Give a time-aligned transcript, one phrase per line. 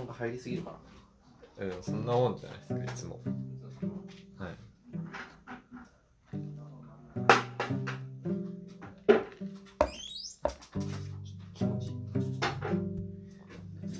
[0.00, 0.76] 音が入りすぎるかな。
[1.58, 3.20] えそんなもんじゃないですかいつも。
[4.38, 4.54] はい。
[11.54, 11.88] 気持ち。
[11.88, 11.94] いい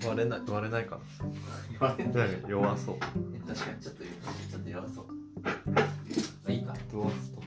[0.06, 0.98] 割れない割れないか
[1.70, 2.98] 言われななんか弱そう。
[2.98, 3.12] 確
[3.66, 5.06] かにちょっとちょっと弱そう。
[5.44, 5.52] ま
[6.48, 6.74] あいいか。
[6.90, 7.40] ドアスト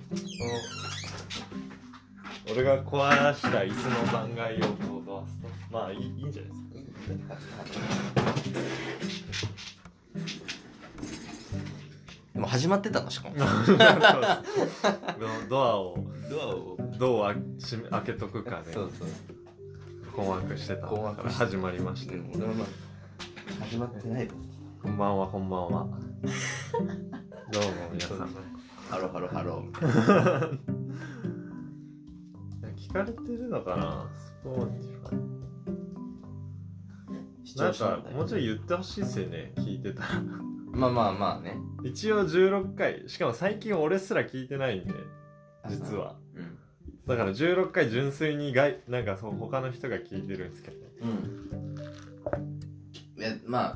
[2.51, 6.61] 俺が壊した椅子の残骸をこうドアストまあいいいいんじゃないです
[8.15, 8.22] か
[12.33, 13.35] でも始まってたのしかも。
[15.49, 15.97] ドアを
[16.29, 17.25] ドアをどう
[17.89, 18.65] 開けとくかね。
[18.73, 19.07] そうそう
[20.15, 20.87] 困惑してた。
[20.87, 22.15] から始まりまして。
[22.35, 22.67] 俺はまあ
[23.65, 24.27] 始まってない
[24.81, 25.87] こんばんはこんばんは。
[27.51, 28.29] どうも皆さん。
[28.89, 30.59] ハローハローハロー。
[32.75, 34.07] 聞かれてるのかな？
[34.17, 35.32] Spotify
[37.53, 40.07] 視なんか聴者のもうちょい言ってほしいですよね聞いてたら。
[40.71, 41.55] まあまあまあね。
[41.83, 43.03] 一応16回。
[43.07, 44.93] しかも最近俺すら聞いてないんで
[45.69, 46.17] 実は。
[46.35, 46.57] うん
[47.05, 47.15] だ。
[47.15, 50.77] から16回純粋に外なんかそう他の人が聞いてるんですけど。
[51.01, 51.79] うん。
[53.17, 53.75] いやま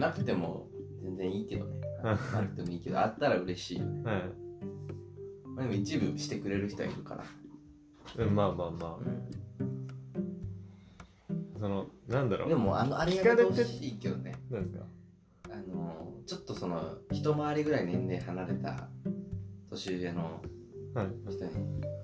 [0.00, 0.68] なくても
[1.02, 1.80] 全然いいけどね。
[2.02, 4.22] なくてもいいけどあったら嬉しいよね、はい。
[5.54, 7.24] まあ、でも一部してくれる人はいるから。
[8.24, 9.41] うんまあまあまあ
[11.62, 12.48] そのなんだろう。
[12.48, 14.34] でもあのあれやめてほしいけどね。
[14.50, 14.84] なんですか？
[15.52, 16.82] あのちょっとその
[17.12, 18.88] 一回りぐらい年齢離れた
[19.70, 20.42] 年上の
[20.94, 21.06] はい。
[21.30, 21.50] 人に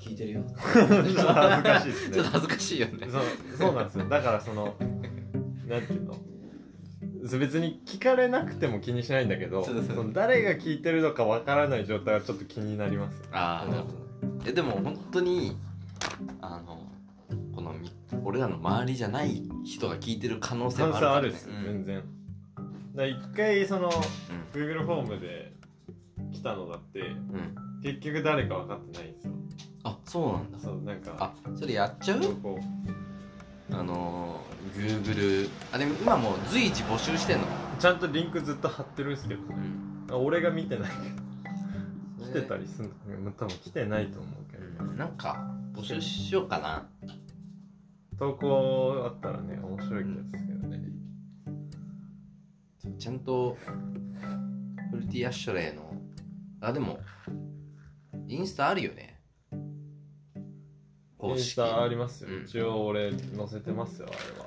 [0.00, 0.44] 聞いてるよ。
[0.46, 2.14] ちょっと恥ずかしいですね。
[2.14, 3.08] ちょっと恥ずかしいよね。
[3.10, 3.22] そう
[3.58, 4.08] そうなんですよ。
[4.08, 4.74] だからその
[5.66, 6.14] なんていうの？
[7.40, 13.20] 別に聞かれなくても気にしないんだけどその誰が聞いてるのかわからない状態はちょっと気になります。
[13.32, 13.98] ああなるほど。
[14.46, 15.56] えでも本当に
[16.40, 16.77] あの
[18.24, 22.02] 俺らの周りじゃない人が聞いてる可能性もあるから、ね、あるっすよ全然。
[22.94, 23.90] だ一回その
[24.52, 25.52] Google フォームで
[26.32, 29.32] 来たのだってうん、うん結局誰か分かってないんですよ。
[29.84, 30.58] あそうなんだ。
[30.58, 32.20] そうなんかあそれやっちゃう？
[32.42, 32.58] こ
[33.70, 37.46] あのー、Google あでも今もう随時募集してんのう
[37.78, 39.54] ちゃんとリンクずっと貼ってるんですけどね。
[39.54, 40.06] ん。
[40.10, 42.90] あ俺が見てないけど来てたりする
[43.22, 44.84] の多分来てないと思うけど。
[44.96, 46.88] なんか募集しようかな
[48.18, 50.80] 投稿あったらね面白い気がするけどね。
[52.98, 53.56] ちゃんと
[54.90, 55.92] フルティアッシュレイの。
[56.60, 56.98] あでも
[58.26, 59.20] インスタあるよね。
[61.22, 62.44] インスタありますよ、うん。
[62.44, 64.46] 一応俺載せてますよあれは。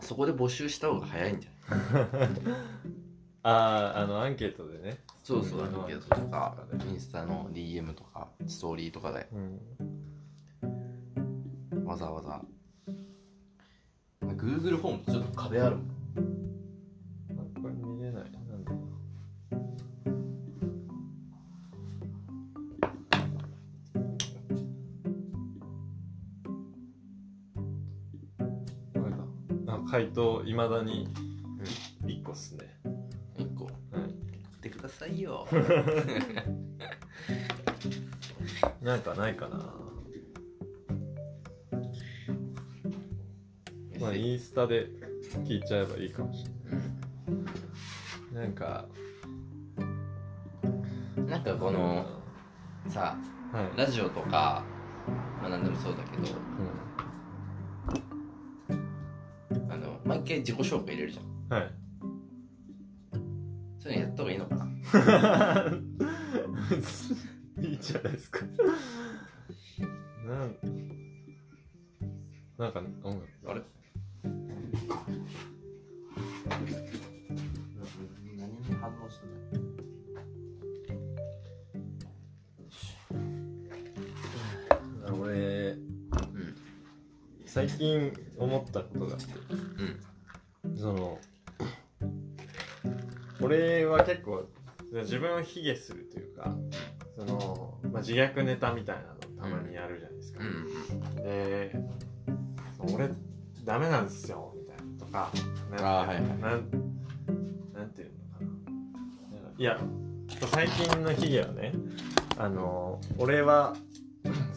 [0.00, 1.82] そこで募集した方が早いんじゃな
[2.24, 2.28] い？
[3.42, 4.98] あああのアンケートでね。
[5.22, 6.56] そうそう、うんアンケートとか、
[6.88, 9.38] インスタの DM とか、ストーリーとかで、う
[11.78, 11.84] ん。
[11.84, 12.42] わざわざ。
[14.42, 15.86] Google フォームってちょっと壁あるもん。
[17.38, 18.22] あこれ見れない。
[18.32, 18.78] なんだろう
[28.94, 30.54] これだあ回答い。
[30.54, 31.06] まだに
[32.06, 32.80] 1個っすね、
[33.36, 34.00] 1個、はい、送
[34.56, 35.20] ってください。
[35.20, 35.46] よ。
[38.82, 39.36] なんかない。
[39.36, 39.79] かな
[44.00, 44.86] まあインスタで
[45.44, 48.86] 聞いちゃえばいいかもしれないなんか
[51.16, 52.06] うんなんかこの、
[52.88, 53.16] さ、
[53.52, 54.64] はい、ラジオとか、
[55.40, 56.26] まあ何でもそうだけど、
[59.72, 61.24] あの、毎回自己紹介入れるじゃん。
[61.24, 61.72] うん、はい
[63.78, 64.66] そういうのやった方がいいのかな
[67.66, 68.44] いいじゃないですか。
[70.26, 70.56] なん、
[72.58, 73.26] なんか音楽。
[87.78, 89.24] 近思ったことがあって、
[90.64, 90.76] うん。
[90.76, 91.18] その、
[93.40, 94.48] 俺は結構
[94.92, 96.56] 自分を卑下するというか、
[97.16, 100.40] その、まあ、自虐ネタみたいなのたまにやるじゃないですか。
[100.40, 101.14] うん。
[101.16, 101.74] で
[102.92, 103.10] 俺
[103.64, 105.30] ダメなんですよみたいなとか
[106.40, 108.18] なんていうの
[109.38, 109.78] かないや
[110.50, 111.72] 最近のヒゲはね
[112.38, 113.76] あの俺は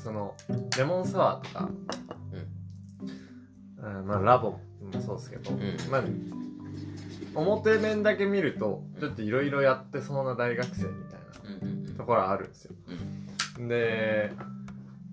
[0.01, 0.35] その
[0.77, 1.69] レモンサワーとか、
[3.83, 4.59] うんまあラボも
[5.05, 5.59] そうですけど、ん。
[5.91, 6.03] まあ
[7.35, 11.19] 表面だけ見るとちょっといろいろやってそうな大学生みたい
[11.61, 11.85] うん。
[11.85, 12.75] なところあるんですよ。
[13.57, 13.67] うん。
[13.67, 14.31] で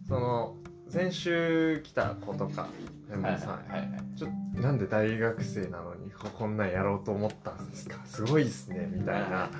[0.07, 0.57] その
[0.89, 2.69] 先週来た子とか
[3.11, 4.19] レモはいはいンさん、はいはい。
[4.19, 4.31] ちょっ
[4.61, 7.99] なんで大学生なのにここんなんやろうと思ったんですか？
[8.05, 9.51] すごいっすねみたいな。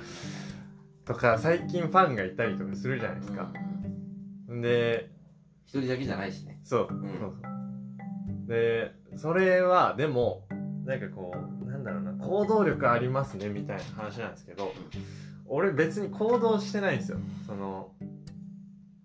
[1.05, 3.51] とか最近ファンがいたりとかするじゃないですか、
[4.61, 5.09] で
[5.65, 6.59] 一人だけじゃないしね。
[6.63, 8.47] そう,、そうそう。
[8.47, 10.47] でそれはでも
[10.85, 14.73] なんかこうなんだろうな行動力ありますねみたいな話なんですけど
[15.45, 17.17] 俺別に行動してないんですよ。
[17.45, 17.91] その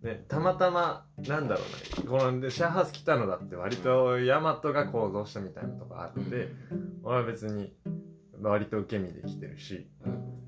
[0.03, 1.63] ね、たまたまなんだろ
[2.03, 6.49] うなこのシェアハウス来たのだって割とヤマトが行動したみたいなとこあって
[7.03, 7.73] 俺は別に
[8.41, 9.89] 割と受け身で来てるし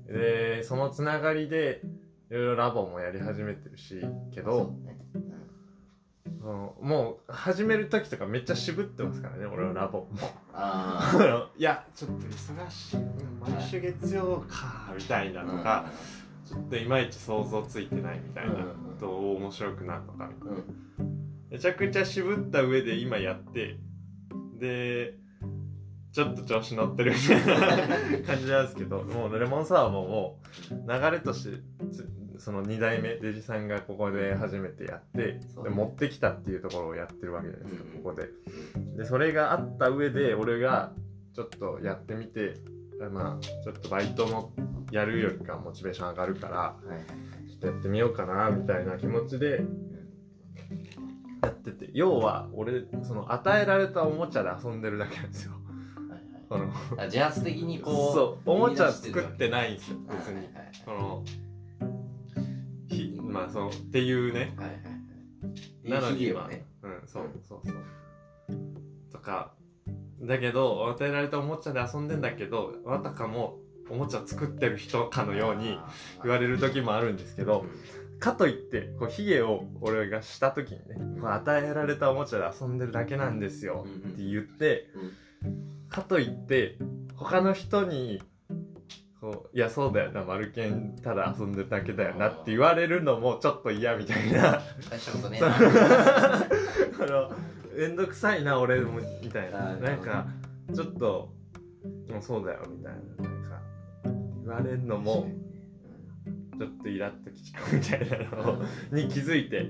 [0.07, 1.81] でそのつながりで
[2.31, 4.01] いろいろラボもやり始めてるし
[4.33, 4.73] けど、
[5.13, 5.28] うん、
[6.41, 10.07] もう始める時とかめっちゃ渋ってますからね俺はラボも。
[11.57, 12.97] いやちょっと忙しい。
[13.39, 15.85] 毎週月曜かみたいなのが、
[16.45, 18.55] ちょっといまいち想像ついてないみたいな、
[18.99, 20.63] どう面白くなるのかみたいな、
[21.49, 23.77] めちゃくちゃ渋った上で今やって
[24.59, 25.15] で
[26.11, 30.39] ちょっと調子乗ってるみたいな感じなんですけどもうレモンサワーもも
[30.71, 31.61] う流れとして
[32.39, 38.29] その2代目デジさんがここで初めてやって、ね、で持ってきたっていうところをやってるわけじゃないですか、ここで。
[38.97, 40.93] でそれがあった上で俺が
[41.35, 42.55] ちょっとやってみて
[43.11, 44.53] まあちょっとバイトも
[44.91, 46.75] やるよりかモチベーション上がるから、
[47.47, 49.61] ちょっとやってみようかなみたいな気持ちで
[51.43, 51.89] やってて。
[51.93, 55.53] 要は俺その与えられたおもちゃで遊んでるだけなんですよ。
[56.49, 56.71] この
[57.05, 58.49] 自発的にこうそう。
[58.49, 60.49] おもちゃ作ってないんですよ別に、
[60.83, 61.39] このひ
[63.29, 67.75] まあそのっていうね、はいはいはい、なのに、まあ、ね、うんそうそうそう。
[69.11, 69.53] とか
[70.21, 73.57] だけど与えられたおもちゃで遊んでんだけどあたかも
[73.89, 75.77] おもちゃ作ってる人かのように
[76.23, 77.65] 言われる時もあるんですけど、
[78.19, 84.87] かといってこうヒゲを俺がした時にね、こう与えられたおもちゃで遊んでるだけなんですよって言って、
[85.89, 86.77] かといって
[87.15, 88.21] 他の人に
[89.21, 94.61] こういやそうだよな丸ンただ遊んでるだけだよなって言われるのもちょっと嫌みたいな。
[94.89, 95.39] 大したことね。
[95.41, 95.43] え
[97.05, 97.29] な
[97.75, 99.75] 面倒くさいな俺もみたいな。
[99.75, 100.25] なんか
[100.73, 101.33] ちょっと
[102.09, 102.99] もうそうだよみたいな。
[104.49, 105.29] 言われるのも
[106.57, 109.69] ちょっとイラッときちゃうみたいなのに気づいて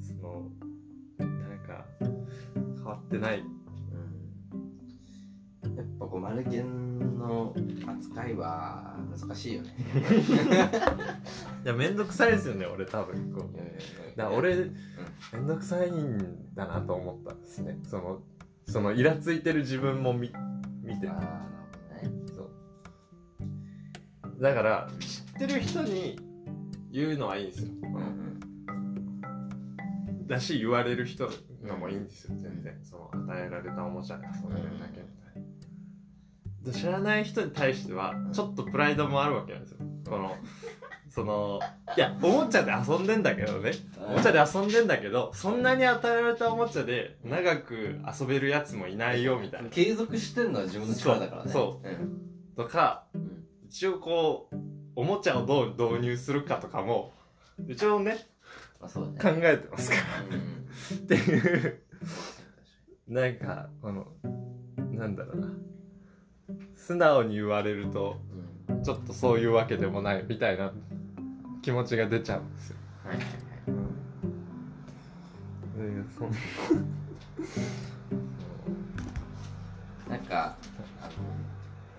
[0.00, 0.48] その
[1.18, 1.84] なんか
[2.76, 3.42] 変わってない、う
[5.68, 7.52] ん、やっぱこうマルゲンの
[7.98, 9.74] 扱いは難しいよね。
[11.64, 13.32] いや面倒くさいですよね俺多分。
[13.32, 14.18] こう。
[14.18, 17.78] だ俺面倒くさいんだなと思ったんですね。
[17.84, 18.22] その
[18.66, 20.32] そのイラついてる自分も見
[20.82, 21.08] 見て。
[24.40, 26.16] だから知ってる人に
[26.92, 27.70] 言うのはいいんですよ、
[30.28, 31.28] だし言われる人
[31.64, 32.78] のもいいんですよ全然。
[32.84, 34.97] その与えられたおもちゃで遊んでるだけ
[36.72, 39.78] 知らない人に対してはちょっとプライドもあるわけなんですよ。
[40.08, 40.36] この
[41.10, 41.58] その
[41.96, 43.72] いやおもちゃで遊んでんだけどね。
[44.08, 49.70] おもちゃで遊んでんだけどそんなに与えられたおもちゃで長く遊べるやつもいないよみたいな。
[49.70, 51.50] 継続してんのは自分の力だからね。
[51.52, 51.90] そう、う。
[51.90, 53.04] ん、とか、
[53.66, 54.56] 一応こう
[54.96, 57.12] おもちゃをどう導入するかとかも
[57.66, 58.28] 一応ね
[58.80, 59.18] あそうね。
[59.20, 61.82] 考えてますから、っていう。
[63.08, 64.06] なんかこの
[64.92, 65.48] なんだろうな
[66.88, 68.16] 素直に言われると、
[68.82, 70.72] ちょっとそういうわけでもないみたいな
[71.60, 72.76] 気持ちが出ちゃうんですよ。
[73.04, 73.34] はいはいは
[75.84, 75.86] い。
[75.86, 76.24] うん、そ
[80.10, 80.56] なんか
[81.02, 81.10] あ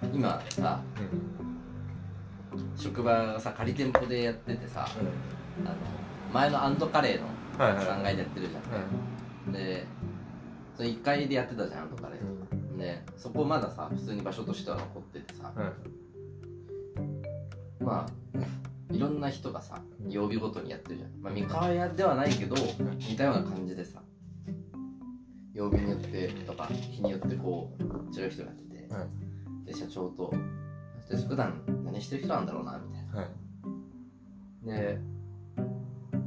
[0.04, 0.82] の今さ、
[2.76, 5.76] 職場がさ仮店舗でやっててさ、あの
[6.34, 7.28] 前のアンドカレーの
[7.60, 9.86] 3階でやってるじゃん、はいはい、で
[10.76, 15.74] その1階でやってたじゃんアンドカレー、うん、でそこまださ普通に場所としては残っててさ、は
[17.82, 22.56] い、まあいろんな人がさ曜日ごとにやってるじゃん、まあ、三河屋ではないけど
[23.08, 24.02] 似たような感じでさ
[25.54, 27.84] 曜日によってとか日によってこう
[28.18, 28.88] 違う人がやってて、
[29.66, 30.34] で社長と
[31.10, 33.06] 私普段何してる人なんだろうなみたい
[34.66, 35.00] な、はい、で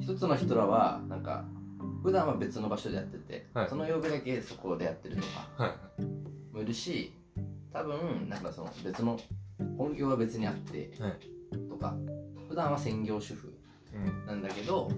[0.00, 1.44] 一つの人らはなんか
[2.02, 5.76] 普段は別の場所でやってて、はい、その曜日だけそこでやってるとか
[6.52, 7.12] もいるし
[7.72, 9.18] 多分なんかその別の
[9.78, 10.90] 本業は別にあって、
[11.68, 11.94] とか
[12.48, 13.52] 普段は専業主婦
[14.26, 14.90] なんだけど、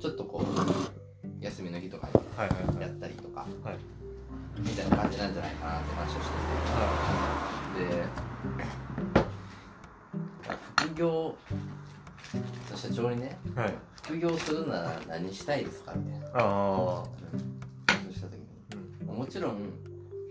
[0.00, 2.08] ちょっとこう休みの日とか
[2.74, 3.46] にやったりとか、
[4.58, 6.28] みたいな感じなんじゃないかなって話をし
[7.76, 8.04] てて、で
[10.76, 11.36] 副業
[12.74, 16.26] 社長にね、はい、副業するなら何したいですかみたいな。
[16.28, 17.04] ああ
[18.02, 18.46] そうした時に、
[19.08, 19.85] うん、もちろん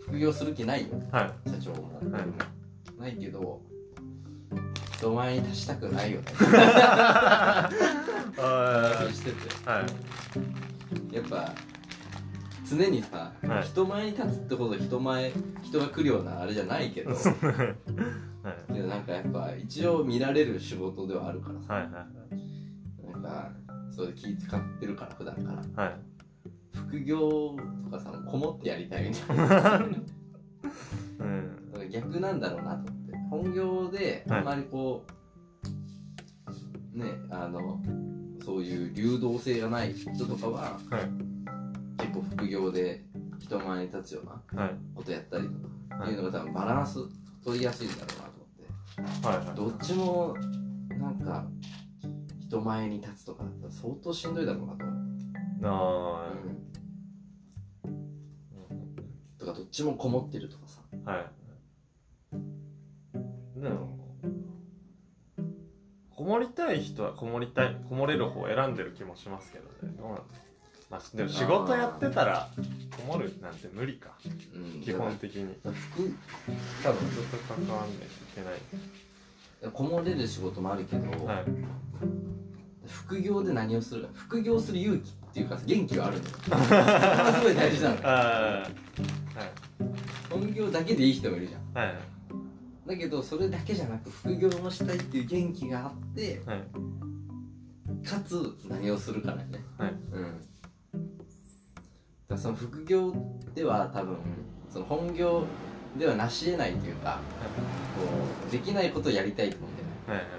[0.08, 3.62] 副業する気ないよ、はい、社長も、はい、ないけど
[4.98, 6.28] 人前に立ちたくないよね。
[9.14, 9.86] してて、は
[11.12, 11.54] い、やっぱ
[12.68, 15.32] 常にさ、はい、人前に立つってほど人前
[15.64, 17.20] 人が来るようなあれじゃないけど、 はい、
[18.74, 21.94] けどなんかやっぱ一応見られる仕事ではあるからさ、はいはい、
[23.12, 23.52] なんか
[23.92, 25.96] そう気使ってるから普段から、はい、
[26.88, 29.86] 副業とかさこもってやりたいみたいな、
[31.20, 33.18] うん、逆なんだろうなと思って。
[33.30, 35.06] 本業であんまりこ
[36.96, 37.82] う、ねあの
[38.46, 41.36] そういう流動性がない人とかは、はい。
[41.98, 43.04] 結構副業で
[43.40, 45.48] 人前に立つようなことやったり
[45.90, 47.00] とか、い、うのが多分バランス
[47.44, 50.36] 取りやすいんだろうなと思って、はいはい、どっちも
[51.00, 51.46] なんか
[52.42, 54.96] 人前に立つとかだったら相当しんどいだろうなと思う
[55.64, 56.65] ああ、うん、
[59.46, 60.82] とかどっちもこもってるとかさ。
[61.06, 61.26] はい。
[63.62, 63.98] でも
[66.16, 69.96] こもりたい人はこもりたいこもれる方を選んでる気もしますけどね。
[69.98, 70.22] どうなん
[70.88, 72.48] まあ、でも仕事やってたら
[73.08, 74.12] こもるなんて無理か、
[74.54, 75.56] うん、基本的に。
[75.64, 76.14] 服
[76.84, 79.72] 多分人と関わんないといけない。
[79.74, 81.46] こもれる仕事もあるけど、はい、
[82.88, 84.08] 副業で何をする？
[84.14, 86.24] 副業する勇気っていうか元気があるの
[86.66, 89.25] それがすごい大事なのはい、
[90.30, 91.96] 本業だけでいい人もいるじゃん、はい、
[92.88, 96.64] だけどそれだけじゃなく副業をしたいっていう元気があって、はい、
[98.08, 99.90] かつ何をするかだよね、はい。
[99.90, 100.42] うん、
[102.28, 103.14] だその副業
[103.54, 104.18] では多分
[104.72, 105.46] その本業
[105.98, 107.22] では成し得ないというか、
[107.96, 108.02] こ
[108.50, 110.36] うできないことをやりたいと思うんだよね、はいはいはい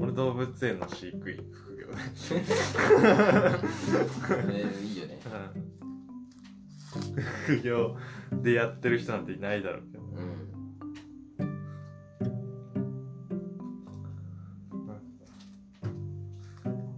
[0.00, 2.00] 俺動物園の飼育員副業で、ね、
[4.82, 5.20] いいよね、
[7.44, 7.96] 副業
[8.42, 10.26] でやってる人なんていないだろうけど、うん、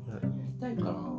[0.09, 1.13] やりたいかな。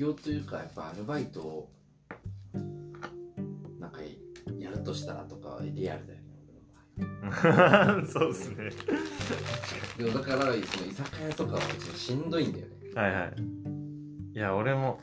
[0.00, 1.68] 業というかやっぱアルバイトを
[3.78, 4.00] なんか
[4.58, 6.19] やるとしたらとかリアルだよ
[8.06, 8.70] そうですね。
[9.98, 12.72] でもだからその居酒屋とかはちょっとしんどいんだよね。
[12.94, 13.34] はいはい。
[14.34, 15.00] いや俺も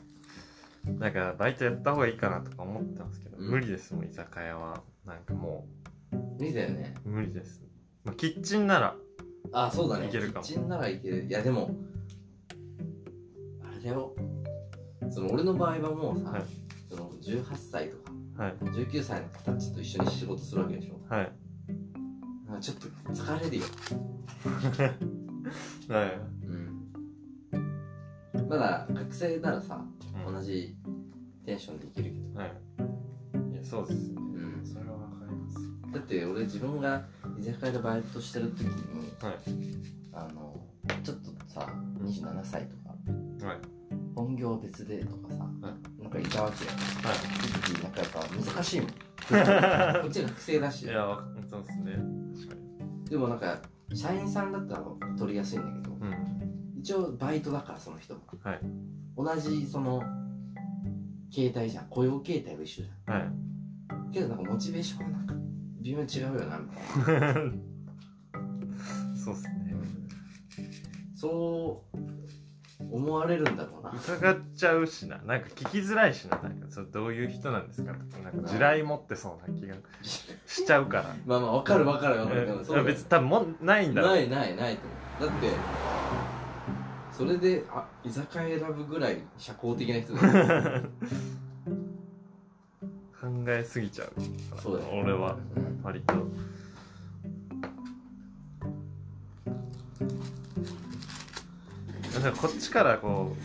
[0.98, 4.82] なんかバイトやった方がいいかなとか思ってますけど、うん、無理ですもん居酒屋は。
[5.06, 5.66] なんかも
[6.12, 6.94] う無理だよね。
[7.04, 7.62] 無理です、
[8.04, 8.94] まあ、キッチンなら
[9.52, 10.08] あそうだね。
[10.08, 10.44] いけるかも。
[10.44, 11.24] キッチンならいける。
[11.24, 11.70] いやでも
[13.64, 14.14] あれだよ。
[15.10, 16.42] その俺の場合はもうさ、はい、
[16.88, 18.12] その18歳とか、
[18.44, 21.00] はい、19歳の子たちと一緒に仕事するわけでしょ。
[21.08, 21.47] はい
[22.60, 23.64] ちょっと疲れるよ。
[25.88, 26.20] はい。
[26.46, 26.52] う
[28.46, 28.48] ん。
[28.48, 29.84] まだ学生ならさ、
[30.26, 30.76] うん、同じ
[31.44, 32.38] テンションでいけるけど。
[32.40, 32.52] はい。
[33.52, 34.60] いやそうですうん。
[34.64, 35.56] それはわかります。
[35.92, 37.04] だって俺自分が
[37.38, 38.70] 居酒屋でバイトしてる時に、
[39.20, 39.34] はい、
[40.12, 40.60] あの
[41.02, 43.58] ちょっとさ27歳とか、はい。
[44.16, 46.70] 本業別でとかさ、なんかいたわけよ、
[47.04, 47.18] はい、
[47.70, 48.20] 時なんかやっぱ
[48.52, 48.90] 難しいもん。
[50.02, 50.86] こっち学生だし。
[50.86, 51.18] いや
[53.10, 53.60] でもなんか
[53.94, 54.84] 社員さんだったら
[55.18, 58.60] 取りやすいんだけど、うん、一応バイトだからその人も、はい、
[59.16, 60.02] 同じその
[61.30, 63.28] 携帯じゃん雇用形態は一緒じゃん、はい、
[64.12, 65.34] けどなんかモチベーションがなんか
[65.80, 66.68] 微妙に違うよなみ
[67.04, 67.34] たいな。
[69.24, 69.74] そうっすね、
[71.14, 71.87] そう
[72.98, 73.92] 思われるんだろうな。
[73.92, 75.18] 伺っちゃうしな。
[75.18, 76.36] なんか聞きづらいしな。
[76.38, 78.22] なんかそれどういう人なんですかとか。
[78.22, 79.74] なんか地雷持ってそうな気が
[80.04, 81.14] しちゃうから。
[81.24, 84.10] まあまあ分かる分かる分かる、え別に多分もないんだろう。
[84.10, 84.82] ないないないと
[85.26, 85.30] 思う。
[85.32, 85.48] だって
[87.12, 90.20] それであ居酒屋選ぶぐらい社交的な人だ
[93.20, 94.12] 考えすぎちゃう
[94.62, 95.36] そうだ、ね、俺は
[95.82, 96.14] 割と。
[102.36, 103.36] こっちからこ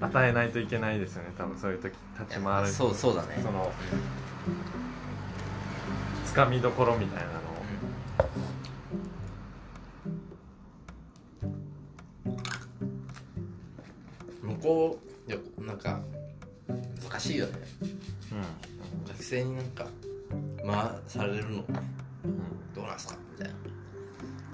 [0.00, 1.32] う与えないといけないですよね。
[1.36, 3.38] 多分そういう時立ち回るそうそうだね。
[3.42, 3.70] その
[6.26, 7.40] つかみどころみたいなの
[14.48, 14.98] を、向こ
[15.28, 16.00] ういやなんか
[17.08, 17.52] 難しいよね。
[18.32, 19.08] うん。
[19.08, 19.86] 学生になんか
[20.64, 20.74] 回
[21.06, 21.64] されるの、うん、
[22.74, 23.16] どうなんすか？
[23.32, 23.54] みたいな。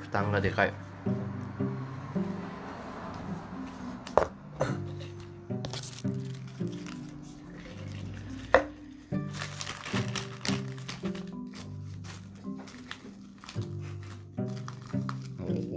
[0.00, 0.73] 負担がでかい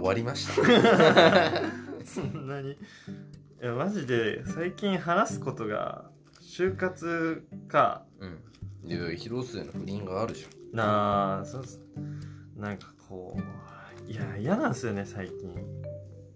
[0.00, 0.54] わりました。
[2.04, 2.72] そんなに。
[2.72, 2.76] い
[3.60, 6.10] やマジで最近話すことが
[6.40, 8.04] 就活か。
[8.18, 8.90] うん。
[8.90, 10.76] いや広末の不倫があるじゃん。
[10.76, 11.64] なあそう
[12.56, 13.36] なんかこ
[14.08, 15.54] ういや嫌なんですよね最近。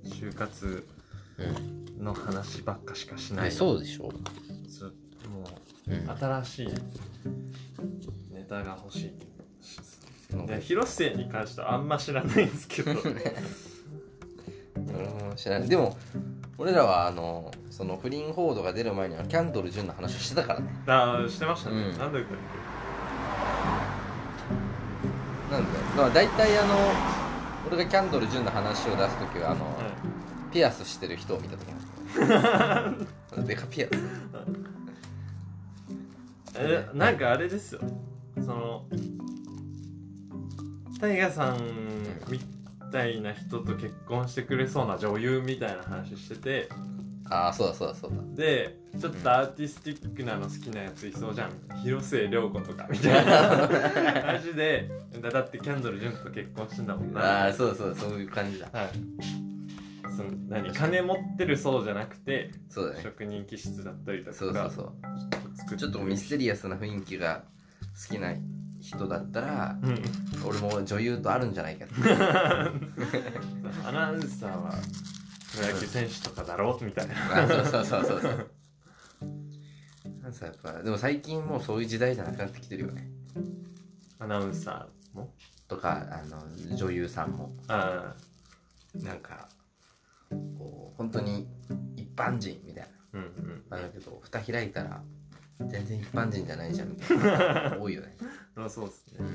[0.05, 0.87] 就活
[1.99, 4.05] の話ばっかしかしない、そうでしょ。
[4.05, 4.11] も
[5.89, 6.69] う、うん、新しい
[8.33, 9.13] ネタが欲しい。
[10.47, 12.95] で広末に関してはあんま知らないんですけど。
[15.37, 15.69] 知らない。
[15.69, 15.97] でも
[16.59, 20.69] 俺らはあのその不倫報道が出る前にはキャンドル・ジュンの話をしてたからね。
[20.87, 22.35] ああしてましたね、うん、なんだっけ
[25.51, 26.75] なんだよだから大体あの
[27.67, 29.67] 俺がキャンドル・ジュンの話を出す時はあの、
[30.55, 33.91] ピアスしてる人を見た時なん デカピアス。
[36.57, 37.81] えなんかあれですよ。
[38.37, 38.87] その
[41.01, 41.59] タイガさん
[42.29, 42.39] み
[42.93, 46.69] たいな人と結婚してくれそうな女優みたいな話してて。
[47.31, 48.17] ああそうだそうだそうだ。
[48.37, 51.51] でちょっとアーティスティックなの好きなやついそうじゃん。
[51.83, 53.33] 広末涼子とかみたいな。
[54.23, 54.89] 話で
[55.21, 57.47] だってキャンドル潤と結婚してんだもんな。
[57.47, 58.69] ああそうそうそういう感じだ。
[58.73, 59.54] はい
[60.17, 64.83] その何金持ってるそうじゃなくてそうだ、ね、職人気質だったりとかそうそうそ
[65.73, 65.77] う。
[65.77, 67.45] ちょっとミステリアスな雰囲気が
[68.09, 68.35] 好きな
[68.81, 70.03] 人だったら、うん、
[70.47, 71.87] 俺も女優とあるんじゃないか
[73.87, 74.75] アナウンサーは
[75.57, 77.15] プロ野球選手とかだろうみたいな。
[77.49, 78.51] そうそうそうそうそう。
[80.43, 83.09] やっぱでも最近もうそういう時代じゃなくなってきてるよね。
[84.19, 85.33] アナウンサーも？
[85.69, 87.57] とかあの女優さんも。
[87.69, 88.15] あ。
[88.95, 89.49] なんか
[90.59, 91.47] こう本当に
[91.97, 95.03] 一般人みたいな、うんうん、だけど蓋開いたら
[95.61, 97.77] 全然一般人じゃないじゃんみたいな。
[97.81, 98.17] 多いよね。
[98.57, 99.27] あそうっすね、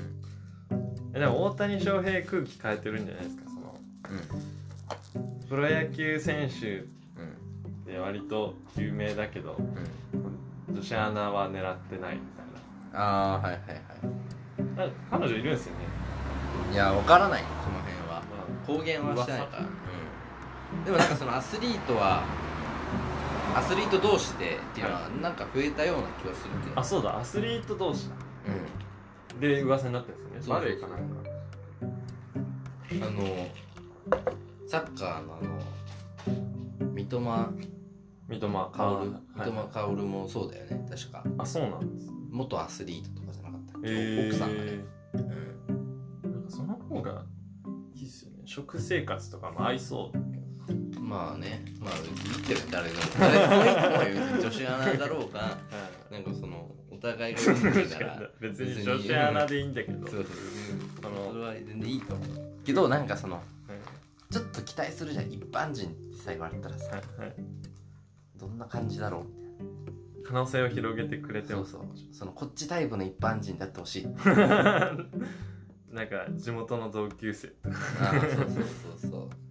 [0.70, 3.78] うん、でも大谷翔平空気変えてるんじゃないですかその、
[5.20, 6.84] うん、プロ野球選手
[7.90, 9.56] で割と有名だけど、
[10.68, 12.46] うん、女子アナは狙ってないみたい
[12.92, 13.00] な。
[13.00, 14.92] ああはいはいはい。
[15.10, 15.90] 彼女いるんですよね。
[16.72, 19.68] いや分からないその辺は、まあ、公言はしてないから、うん、
[20.84, 22.22] でもなんかそのアスリートは
[23.54, 27.18] アスリート同士でっていうのはなんか増えたような気がするけど、あそうだ。
[27.18, 28.14] アスリート同士だ。
[29.34, 29.40] うん。
[29.40, 30.60] で噂になってるんですよね。
[30.60, 31.04] バレーかなんか。
[32.92, 33.48] あの
[34.68, 35.58] サッカーのあの
[36.92, 37.20] 三笘。
[38.28, 38.48] 三笘。
[38.48, 39.22] 薫。
[39.36, 40.86] 三笘薫もそうだよね。
[40.88, 41.24] 確か。
[41.38, 42.10] あそうなんです。
[42.30, 47.24] 元アスリートとかじゃなかったっけ、えー、奥さんがね、うん、なんかその方が
[47.94, 48.42] いいっすよね。
[48.44, 50.18] 食生活とかも合いそう
[51.10, 51.64] まあね。
[51.80, 55.58] まあいいけど誰でも誰女子アナだろうか。
[56.08, 58.30] なんかそのお互いがいいんだから。
[58.40, 60.06] 別に女子アナでいいんだけど。
[60.06, 60.26] そうそう
[61.02, 62.28] そのそれは全然いいと思う。
[62.64, 63.42] けどなんかその
[64.30, 67.00] ちょっと期待するじゃん一般人ってさ言われたらさ、
[68.36, 69.42] どんな感じだろうみたい
[70.22, 70.28] な。
[70.28, 71.64] 可能性を広げてくれても。
[71.64, 72.14] そうそう。
[72.14, 74.06] そのこっちタイプの一般人だってほしい。
[75.92, 77.76] なんか地元の同級生とか。
[78.00, 78.36] あそうそう
[79.00, 79.49] そうそう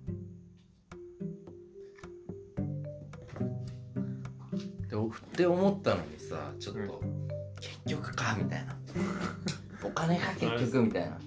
[4.97, 7.27] って思ったのにさちょっと、うん、
[7.59, 8.75] 結局かみたいな。
[9.83, 11.17] お金か結局みたいな。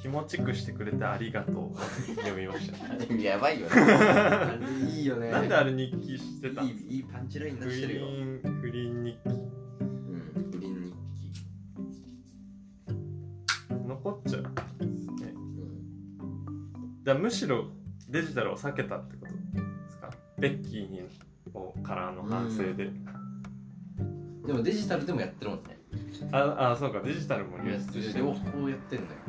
[0.00, 1.78] 気持ちくしてくれてありがとう。
[2.16, 3.14] 読みました。
[3.14, 3.74] やばいよね。
[4.88, 5.30] いいよね。
[5.30, 6.62] なんであれ日記してた？
[6.62, 8.06] いいいいパンチライン出してるよ。
[8.60, 9.28] 不倫日記。
[9.28, 9.42] うん
[10.52, 11.32] 不倫日記。
[13.88, 14.42] 残っちゃう。
[14.42, 14.48] ね、
[17.06, 17.66] うん、むしろ
[18.08, 19.38] デジタルを避けたってことで
[19.90, 20.10] すか？
[20.38, 21.00] ベッキーに
[21.82, 22.90] からの反省で、
[24.46, 25.78] でもデジタルでもやってるもんね。
[26.32, 29.20] ああそうかデジタルも流出して両方やってんだよ。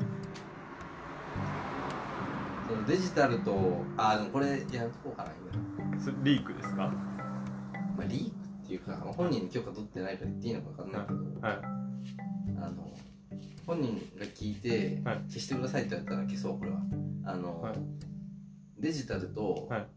[2.68, 6.00] そのデジタルとあでもこれやるとこうかな今。
[6.00, 6.94] それリークですか、ま
[8.00, 8.30] あ、リーク
[8.66, 11.60] っていうか本人に許可取ってないから言っていいのか分かんないけど、はい、
[12.62, 12.94] あの
[13.66, 16.78] 本人が聞いて、消してくださいって言われたら消そうこれは。
[17.26, 17.76] あの、はい、
[18.80, 19.88] デジタルと、はい、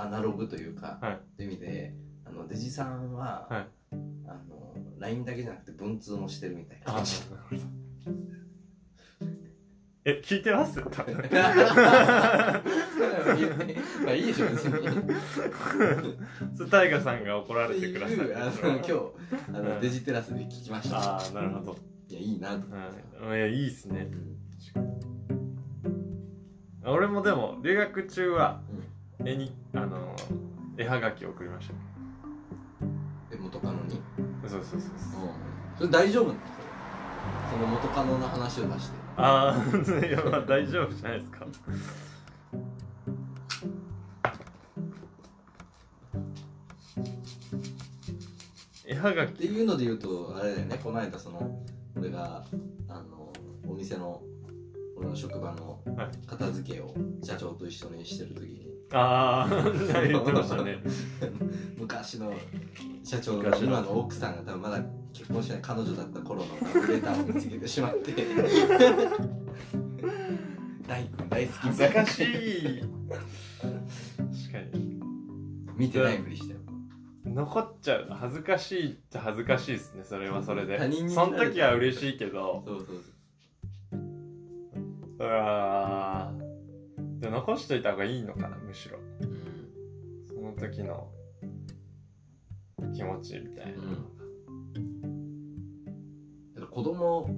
[0.00, 3.66] アナログというか、はい、という意味であのデジさんは、はい、
[4.26, 7.02] あの LINE だけじゃなくて文通もしてるみたいな。
[10.04, 10.80] え聞いてます？
[10.80, 10.86] ま
[14.06, 14.96] あいいでしょ別に
[16.56, 18.18] それタイガさんが怒られてください。
[18.34, 18.92] あの今日
[19.52, 20.98] あの、デジテラスで聞きました。
[20.98, 21.76] ああなるほど。
[22.08, 22.64] いやいいなと、
[23.22, 24.08] うん、いやいいっすね、
[26.84, 28.62] うん、俺もでも留学中は、
[29.24, 30.14] 絵にあの
[30.76, 31.74] 絵はがきを送りました。
[33.32, 34.00] え元カノに？
[34.46, 34.90] そうそうそうそう。
[35.76, 36.38] それ大丈夫なの
[37.50, 38.98] その元カノの話を出して。
[39.16, 41.46] ああいやまあ大丈夫じゃないですか。
[48.86, 49.30] 絵はがき。
[49.30, 50.80] っていうので言うとあれだよね。
[50.82, 51.60] この間その
[51.96, 52.44] 俺が
[52.88, 53.32] あの
[53.66, 54.22] お店の
[54.96, 55.80] 俺の職場の
[56.26, 60.78] 片付けを社長と一緒にしてる時に、はいああ言ってましたね。
[61.76, 62.32] 昔の
[63.04, 63.54] 社長の。
[63.56, 66.46] 今の奥さんが多分まだ結婚しない彼女だった頃の
[66.88, 68.12] レターを見つけてしまって。
[70.86, 71.64] 大大好き。
[71.78, 72.80] 難しい。
[73.60, 73.66] 確
[74.52, 74.98] かに。
[75.76, 76.60] 見てないふりしてよ
[77.24, 78.08] 残っちゃう。
[78.10, 80.78] 恥ずかしいっちゃ恥ずかしいですねそれはそれで。
[80.78, 82.64] 他人にその時は嬉しいけど。
[82.66, 82.98] そうそうそう。
[85.20, 86.32] うわ
[87.18, 91.08] で残しといた方がいいのかなむしろ、うん、その時の
[92.94, 93.72] 気持ちみたいな、
[96.56, 97.28] うん、子供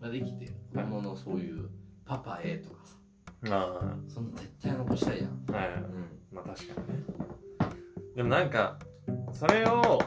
[0.00, 1.68] ができて子供のそういう
[2.04, 2.96] パパ A とかさ。
[3.54, 3.96] ああ。
[4.08, 5.54] そんな絶対残したいじゃん。
[5.54, 7.04] はい、うん、まあ確かにね。
[8.16, 8.78] でもなんか
[9.32, 10.00] それを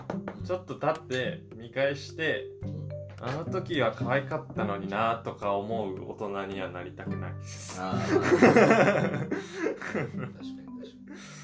[0.45, 2.45] ちょっと経って見返して
[3.25, 7.31] あの時は可愛かったのになとか思う大人にはなりたくない。
[7.79, 10.27] ああ確かに確かに、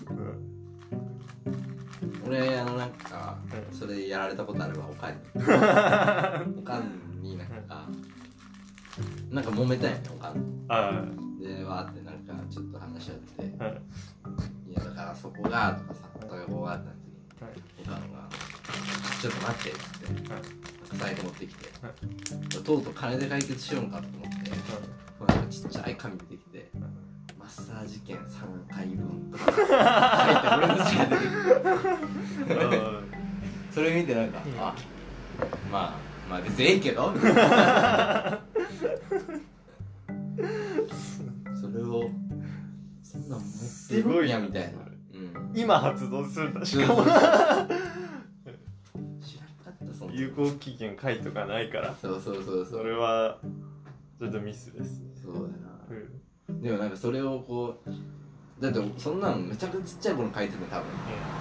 [0.10, 0.13] う
[2.26, 3.38] ん、俺あのなんか
[3.72, 5.20] それやられたことあるわおかんに。
[6.60, 7.88] おかんになんか
[9.32, 10.68] なんか揉めたんやねおかん。
[11.39, 13.46] でわーってなんかちょっと話し合って、
[14.70, 14.74] い。
[14.74, 15.80] やだからそこが
[16.20, 16.89] とかさこうがあった
[17.46, 18.28] はい、おかんが
[19.22, 20.44] 「ちょっと待って」って、はい、
[20.97, 26.69] 財布持ってきて、はい、とうとう金で解決しようかと思って、はい、なんかちっちゃい紙出てきて、
[27.38, 31.30] マッサージ券3回分とか書いて俺の字が出てき
[32.49, 32.69] て
[33.73, 34.75] それ見てなんか、うん、あ
[35.71, 35.95] まあ
[36.30, 37.13] まあ別にええけど
[41.60, 42.10] それを
[43.04, 44.89] そんなん持ってるんやみたいな。
[45.56, 47.04] 今発動するんだしかも
[50.12, 51.95] 有効期限書いとかないから。
[52.02, 53.39] そうそうそうそれは
[54.19, 55.48] ちょっとミスですそうだな、
[56.50, 60.86] うん、でもなんかそれをこうだってそんなのめちゃくちゃちっちゃい頃書いてる多分、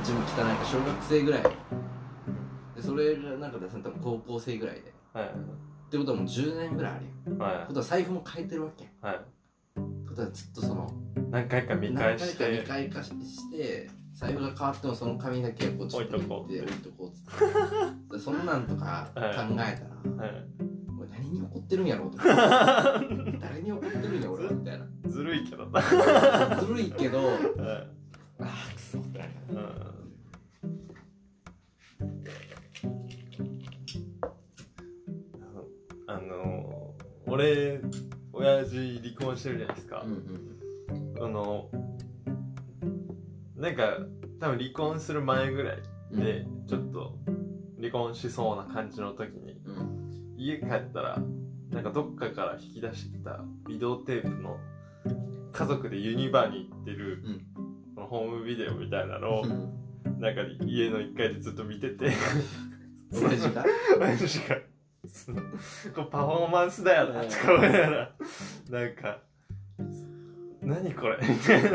[0.00, 1.42] 自分汚いか小学生ぐらい。
[1.42, 5.30] でそれがなんか出すの多分高校生ぐらいで、はい、っ
[5.90, 9.20] てことはもう10年ぐらいあるよ、はい、ことは財布も変えてるわけはい。
[10.08, 10.92] ことはずっとその
[11.30, 12.44] 何回か見返して。
[12.44, 16.52] 何回か見返かして財布が変わってもその紙だけこうちょっと置いとこう。
[16.52, 17.12] 置いとこ
[18.10, 20.34] うっそんなんとか考えたら、はい。
[20.34, 20.44] はい、
[20.98, 24.86] 俺何に怒ってるんやろうと 誰に怒ってるんや俺みたいな。
[25.06, 25.66] ずるいけど。
[25.66, 27.36] ずるいけど、はい、
[28.40, 29.32] ああくそってなる、
[36.08, 36.94] あの
[37.26, 37.80] 俺
[38.32, 40.12] 親父離婚してるじゃないですか、うん
[41.18, 41.70] うん、あの
[43.58, 43.98] なんか
[44.40, 45.76] 多分離婚する前ぐらい
[46.12, 47.18] で、ちょっと
[47.78, 51.18] 離婚しそうな感じの時に、うん、家帰ったら
[51.70, 54.58] なんかどっかから引き出してきたビデオテープの
[55.52, 62.12] 家族でユニバに行ってる、うん、このホームビデオみたいなのを、うん、なんか家の1階でずっと見てて
[63.12, 63.64] 親父が
[63.98, 64.56] 親父が
[65.94, 68.12] こパフォーマンスだよなとか思いながら
[68.70, 69.18] なんか
[70.68, 71.16] 何これ？
[71.26, 71.68] みたいな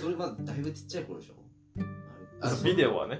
[0.00, 1.34] それまだだいぶちっちゃい頃でしょ。
[2.40, 3.18] あビデオはね。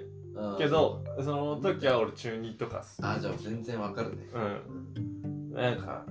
[0.58, 4.28] けどその時は俺中2とかあじゃあ全然わかるね。
[4.32, 5.52] うん。
[5.52, 6.06] なんか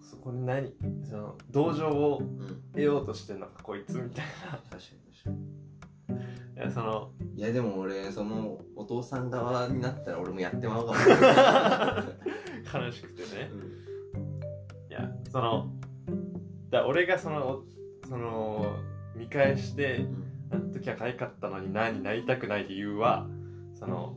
[0.00, 0.72] そこに何？
[1.02, 2.22] その同情を
[2.72, 4.52] 得ようとしてんのか、こいつみたいな。
[4.52, 4.80] 確かに
[5.12, 5.36] 確かに。
[6.56, 10.98] いやそのいやでも俺そのお父さん側になったら俺もやってまうかも。
[10.98, 15.70] 悲しくてね、うん、いやその
[16.70, 17.62] だ俺がその
[18.08, 18.76] その
[19.16, 20.06] 見返して
[20.50, 23.26] あの時は可愛かったのに何になりたくない理由は
[23.78, 24.16] その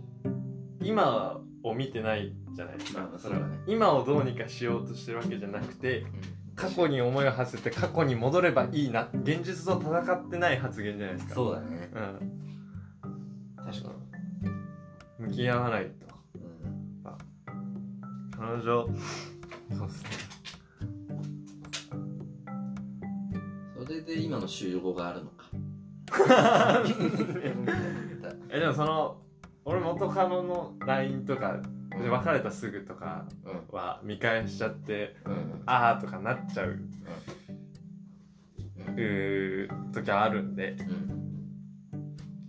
[0.81, 6.05] 今を見てないじゃないですか、それはね、今をどうにかしようとしてるわけじゃなくて、
[6.55, 11.35] 過去に思いを馳せて過去に戻ればいいな現実と戦ってない発言じゃないですか。
[11.35, 11.89] そうだね。
[11.93, 13.63] うん。
[13.63, 13.89] 確か
[15.19, 15.27] に。
[15.27, 17.03] 向き合わないと、うん、
[18.31, 18.63] 彼女。
[18.63, 20.09] そうですね
[23.91, 25.45] れで今の週5があるのか。
[28.49, 29.21] えでもその
[29.63, 31.61] 俺元カノの LINE とか
[32.01, 33.25] で別れたすぐとか
[33.69, 36.79] は見返しちゃって、うん、ああとかなっちゃう、
[38.87, 40.75] うん、う時あるんで、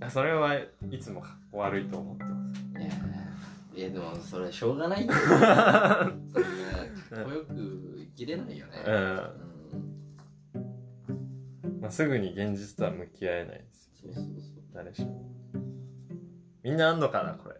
[0.01, 2.43] うん、それはいつも悪いと思ってます。
[3.75, 5.15] いやでもそれしょうがない か
[6.05, 9.42] っこよく生きれないよね、うん
[11.83, 14.63] まあ、すぐに現実とは向き合えないですよね、そうそうそう。
[14.73, 15.29] 誰しも。
[16.63, 17.57] みんなあんのかなこれ。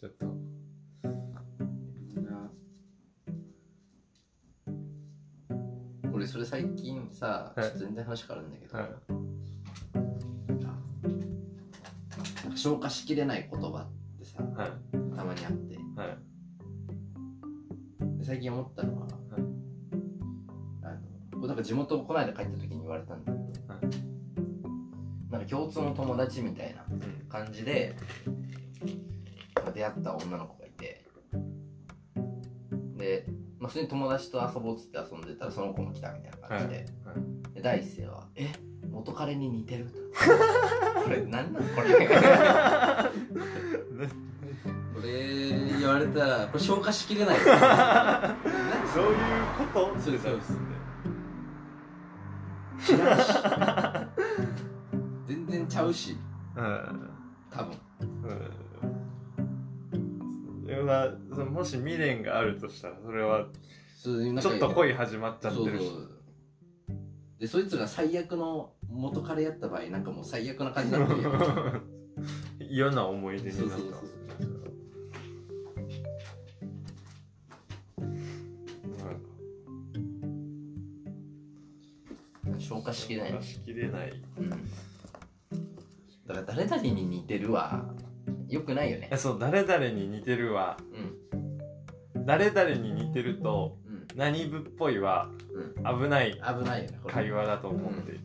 [0.00, 0.24] ちょっと。
[0.24, 2.26] みん
[6.14, 8.88] 俺それ最近さ、はちょっと全然話変わるんだけど、はい。
[12.44, 14.70] なんか消化しきれない言葉ってさはい。
[15.14, 15.76] たまにあって。
[16.00, 16.16] はい。
[18.24, 19.08] 最近思ったのは、
[20.82, 23.33] あのこうなんか地元をこいで帰った時に言われたんだ
[25.46, 26.84] 共通の友達みたいな
[27.28, 27.94] 感じで、
[29.66, 31.04] うん、出会った女の子がいて。
[32.96, 33.26] で
[33.58, 37.16] まあ、普通に友達と遊ぼうっつって遊んでたらその子も来たみたいな感じで、はい。
[37.16, 38.52] はい、で第一声は「え？
[38.90, 39.86] 元彼に似てる?
[41.04, 42.06] 」これ何なのこれ。
[44.94, 47.38] これ言われたらこれ消化しきれない。
[48.94, 49.16] そういう
[49.74, 50.00] こと？
[50.00, 50.58] そうですそうです。
[52.86, 53.24] 知らんし
[55.74, 56.16] ちゃうし、
[56.56, 57.10] うん、
[57.50, 57.76] 多分、
[60.68, 60.86] うん。
[60.86, 61.16] は
[61.50, 63.46] もし未練があるとしたらそれは
[64.02, 65.90] ちょっと恋始まっちゃってるし。
[67.40, 71.32] でそいつが最悪の元彼やった場合なんかもう最悪な感じになってるよ。
[72.70, 73.84] 嫌な思い出になった。
[82.60, 83.30] 消化しきれない。
[83.30, 84.56] 消化しきれない、うん、だ
[86.34, 87.84] から誰々に似てるわ。
[88.48, 89.10] よくないよね。
[89.16, 90.76] そう誰々に似てるわ、
[92.14, 98.18] うん、誰々に似てると、うん、何部っぽいは、うん、危ない危ないよね会話だと思って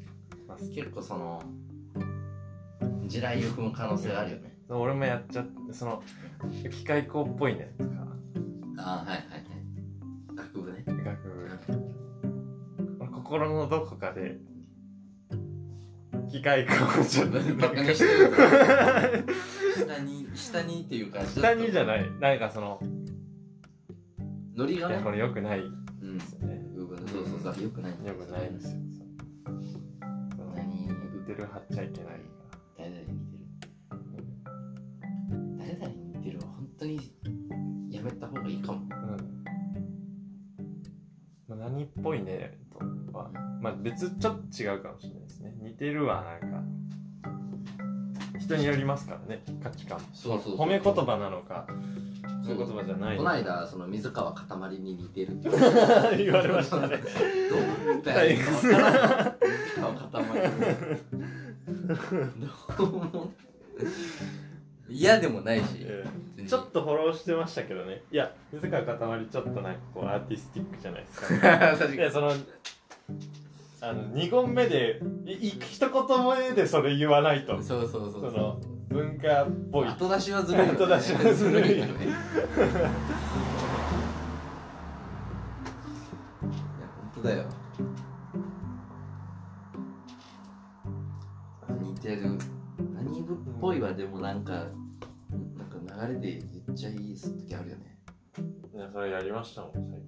[0.48, 1.42] ます、結構その
[3.08, 6.04] 地雷を踏む可能性があるよね、俺もやっちゃってその
[6.72, 7.74] 機械工っぽいね。
[7.78, 7.90] とか
[8.78, 9.44] ああはいはいはい。
[10.36, 10.84] 学部ね。
[10.86, 11.50] 学部。
[13.12, 14.38] 心のどこかで
[16.30, 16.74] 機械工
[17.06, 18.34] ちょっとバカにしてる
[19.76, 22.12] 下に下にっていうか下にじゃない。
[22.20, 22.80] なんかその
[24.56, 25.02] ノリがね。
[25.04, 25.62] これよくない。
[25.62, 27.64] ですよね、うん、そうそうそう。
[27.64, 28.14] よくないよ。
[28.14, 28.80] くないですよ。
[30.56, 30.90] 何似
[31.26, 32.14] てる貼っちゃいけない。
[32.78, 34.24] 誰々に似てる。
[35.58, 36.40] 誰々に似てる。
[36.40, 37.12] は本当に
[37.90, 38.82] やめた方がいいかも、
[41.50, 42.80] うん、何っぽいねと
[43.18, 43.30] は
[43.62, 45.29] まあ別ちょっと違うかもしれない
[45.80, 46.60] てるはなんか。
[48.40, 50.00] 人によりますからね価値観。
[50.14, 51.68] そうそう褒め言葉なのか
[52.44, 55.50] そういう言葉じゃないこの間その水川かたまりに似てるって
[56.18, 56.88] 言われましたね。
[56.88, 56.96] ど
[57.92, 58.84] うみたいな水川
[59.94, 60.42] かたまり
[62.78, 63.32] どうも
[64.90, 65.86] 嫌でもないし、
[66.48, 68.02] ちょっとフォローしてましたけどね。
[68.12, 71.42] いや水川かたまりちょっとなんかこうアーティスティックじゃないですか、 ね、
[71.78, 72.34] 確かにその
[73.82, 75.92] あの2言目でい一言
[76.50, 77.62] 目でそれ言わないと。
[77.62, 79.88] そうそうそうその文化っぽい。
[79.88, 82.06] 後出しはずるい、ね、後出しはずるいよね。
[82.06, 82.16] いや
[87.00, 87.46] 本当だよ。
[91.82, 92.38] 似てる。
[92.94, 94.66] 何部っぽいはでもなんかな
[95.64, 97.98] んか流れで言っちゃいい時あるよね。
[98.74, 99.99] いやそれやりましたもん最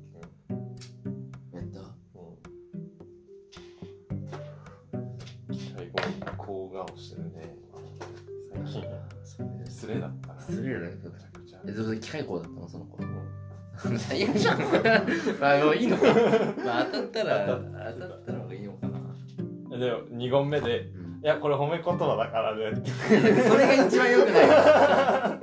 [6.71, 7.55] 近顔顔してるね。
[8.63, 10.39] 最近失礼だったな。
[10.39, 11.59] 失礼だよめちゃくちゃ。
[11.67, 12.69] えそれ機械工だったの？
[12.69, 12.97] その子。
[13.97, 14.59] 最悪じゃん。
[14.59, 14.65] ま
[15.59, 16.03] あもういいのか、
[16.63, 17.53] まあ、当たったら当
[18.07, 19.77] たった方がいいのかな。
[19.77, 22.81] でも2言目で、うん、いやこれ褒め言葉だからね。
[22.85, 25.41] それが一番よくない。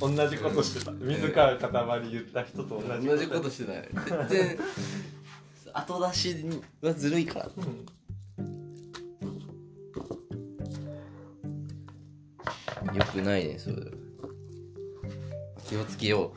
[0.00, 0.90] 同じことしてた。
[0.92, 3.88] 自ら塊言った人と同じ同じことしてない
[4.28, 4.58] 全然
[5.74, 6.36] 後出し
[6.82, 7.46] はずるいから、
[12.94, 13.92] よくないねそう
[15.66, 16.32] 気をつけよ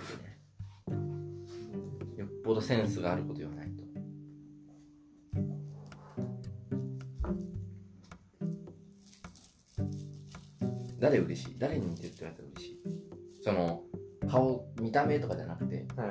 [0.90, 0.92] う。
[0.92, 0.98] って
[2.16, 3.84] ねよっぽどセンスがあること言わないと。
[11.00, 11.60] 誰嬉しい？
[11.60, 12.80] 誰に似てるって言われたら嬉しい？
[13.44, 13.84] その
[14.28, 16.08] 顔見た目とかじゃなくて、はい、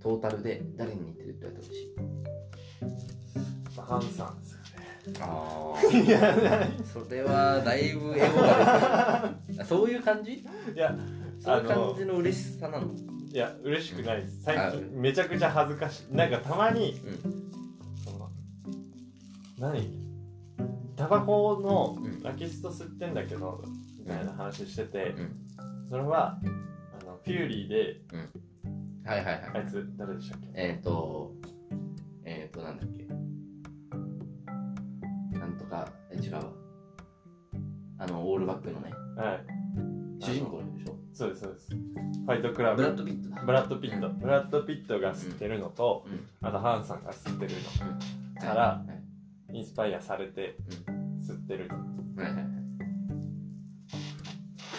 [0.00, 2.17] トータルで誰に似てるって言われたら嬉しい？
[3.76, 5.18] ハンさんですよね。
[5.20, 9.64] ああいやそれはだいぶエゴが出てる。
[9.64, 10.32] そういう感じ？
[10.32, 10.44] い
[10.76, 10.94] や
[11.40, 12.88] そういう感じの嬉しさなの？
[13.30, 14.22] いや嬉しくない。
[14.22, 16.14] です最近めちゃくちゃ恥ずかしい。
[16.14, 17.18] なんかたまに、うん、
[18.04, 18.30] その
[19.58, 19.98] 何？
[20.96, 25.36] タバコのラキスト吸ってんだけど、うん、みたいな話してて、うん、
[25.88, 26.38] それは
[27.00, 28.00] あのフューリーで、
[29.04, 29.50] はいはいはい。
[29.54, 30.48] あいつ誰でしたっけ？
[30.54, 31.32] えっ、ー、と
[32.30, 33.08] えっ、ー、となんだっけ。
[35.68, 36.42] かえ違うわ。
[37.98, 38.90] あのオールバックのね。
[39.16, 40.24] はい。
[40.24, 40.96] 主人公でしょ？
[41.12, 41.68] そうですそうです。
[41.70, 42.82] ファイトクラブ。
[42.82, 43.46] ブラッド・ピット。
[43.46, 44.08] ブラッド・ピット。
[44.08, 46.26] ブラッド・ピットが吸ってるのと、うん。
[46.40, 48.40] あとハンさんが吸ってるの。
[48.40, 48.84] からは
[49.52, 49.58] い。
[49.58, 50.56] インスパイアされて
[51.22, 51.68] 吸ってる
[52.16, 52.44] はいはいはい。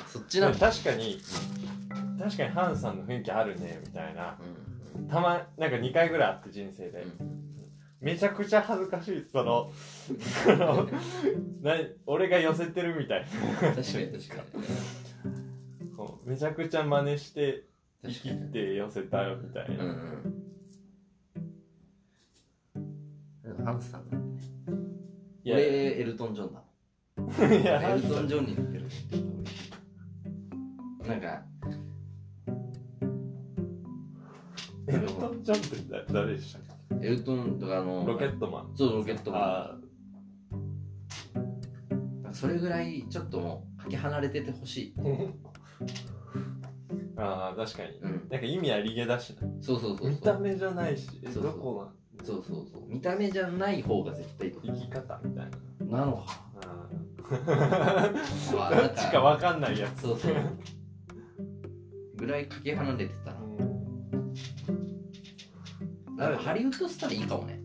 [0.07, 1.19] そっちなで確かに
[2.19, 4.37] 確かにハンさんの雰囲気あるねみたいな。
[4.97, 5.07] うん。
[5.07, 7.38] たまなんか2回ぐらいあって人生で、うん
[8.01, 9.71] めちゃくちゃ恥ずかしいその
[10.45, 10.87] その
[11.61, 14.89] な俺が寄せてるみたい確かに確かに
[16.25, 17.65] めちゃくちゃ真似して
[18.03, 19.83] 生きて寄せたよみたいな、
[23.65, 24.23] ハンスさんだね。
[25.43, 25.55] いや。
[25.55, 26.61] 俺エルトン・ジョンだ
[27.57, 27.95] いや。
[27.95, 28.87] エルトン・ジョンに似てる。
[31.07, 31.43] なんか
[34.87, 36.61] エルトン・ジョンって誰でしたっ
[37.01, 38.71] エルトンとかのロケットマン。
[38.75, 39.77] そうロケットマ
[42.29, 42.33] ン。
[42.33, 45.31] それぐらいちょっともうかけ離れててほしい、ー
[47.17, 47.97] あー確かに。
[47.97, 49.47] うん、なんか意味ありげだしな。
[49.61, 51.53] そうそうそう見た目じゃないしえそうそう。
[51.53, 52.83] どこなそうそうそう。
[52.87, 55.49] 見た目じゃない方が絶対生き方みたい
[55.89, 55.97] な。
[55.99, 56.23] なのか。
[56.65, 56.87] あ
[57.29, 60.01] あーどっちか分かんないやつ。
[60.01, 60.33] そうそう。
[62.15, 63.38] ぐらいかけ離れてたら
[66.19, 67.61] なんかハリウッドスターでいいかもね。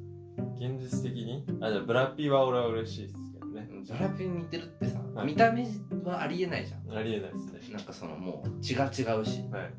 [0.56, 1.44] 現実的に？
[1.60, 3.68] あじゃあブラピは俺は嬉しいですけどね。
[3.68, 5.26] ブラピに似てるってさ、はい。
[5.26, 5.66] 見た目
[6.04, 6.96] はありえないじゃん。
[6.96, 7.60] ありえないですね。
[7.72, 8.88] なんかそのもう血が違
[9.18, 9.42] うし。
[9.50, 9.74] はい。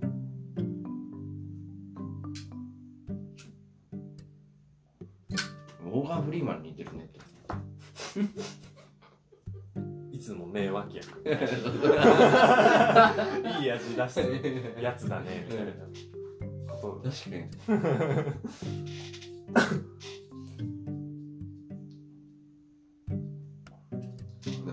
[5.89, 7.09] オーガン・フリーマンに似てるね
[10.11, 11.21] いつも名脇役。
[13.61, 14.19] いい味出す
[14.81, 15.71] やつだねみたいな
[16.91, 17.45] こと確かに。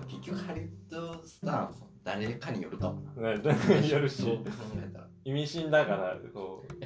[0.08, 3.34] 結局ハリウッドスターも誰かによるかもな。
[3.36, 4.22] ねやるし。
[4.22, 4.42] そう考
[4.76, 5.06] えたら。
[5.24, 6.72] 意味深だからこう。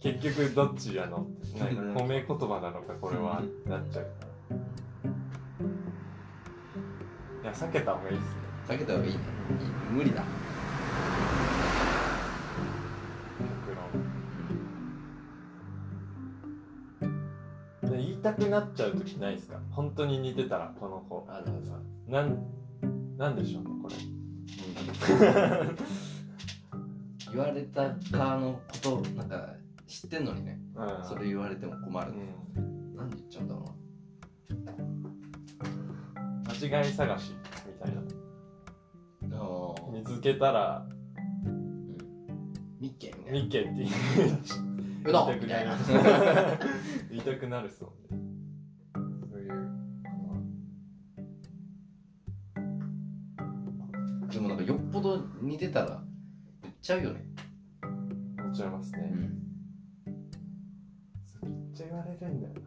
[0.00, 1.26] 結局どっちやの？
[1.58, 4.06] なんか褒め言葉なのかこれはなっちゃう。
[7.42, 8.40] いや避けた方がいいですね。
[8.68, 9.18] 避けた方がいいね。
[9.92, 10.24] 無理だ
[18.20, 19.60] たくなっちゃう時ないですか？
[19.70, 21.26] 本当に似てたらこの子。
[21.28, 21.56] あるある
[22.08, 22.46] あなん
[23.16, 23.94] なんでしょうねこれ。
[23.96, 24.00] る
[27.32, 29.54] 言われた側のことなんか
[29.86, 30.60] 知ってんのにね。
[30.74, 31.04] うん。
[31.04, 32.12] それ言われても困る
[32.56, 32.96] うん。
[32.96, 33.74] なんで言っちゃうんだろ
[36.68, 37.32] 間違い探し
[37.66, 38.02] みたいな。
[39.92, 40.86] 見つけたら。
[42.80, 43.32] ミッケみたいな。
[43.32, 44.69] ミッケって言う
[45.02, 45.40] ど言いたくなる。
[45.40, 45.76] んみたいな
[47.10, 48.20] 言いたくなるそうね
[49.30, 49.50] そういう
[54.28, 56.02] でもなんかよっぽど似てたら
[56.62, 57.24] 言っちゃうよね。
[57.82, 59.42] 思っちゃいますね、うん。
[61.24, 62.60] それめっちゃ言われるんだよな。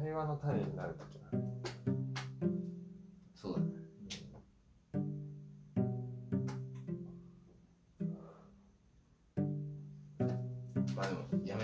[0.00, 1.38] 会話の種になるときな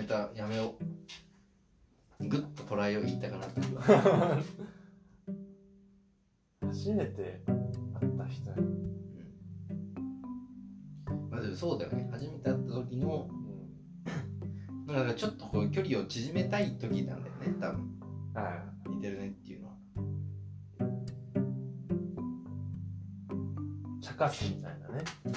[0.07, 0.73] たやめよ
[2.19, 2.27] う。
[2.27, 3.45] グッと捉えよう言いたくな
[6.67, 7.59] 初めて会っ
[8.17, 8.89] た人に、
[11.29, 12.09] まあでもそうだよね。
[12.11, 13.29] 初めて会った時の
[14.87, 17.53] なんかちょっとこう距離を縮めたい時なんだよね。
[17.59, 17.99] 多分。
[18.33, 19.73] は似てるねっていうのは。
[23.99, 25.03] い茶化すみたいなね。
[25.25, 25.33] なん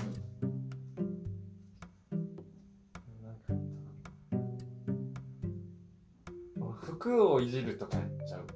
[7.10, 8.46] 服をいじるとかやっちゃう。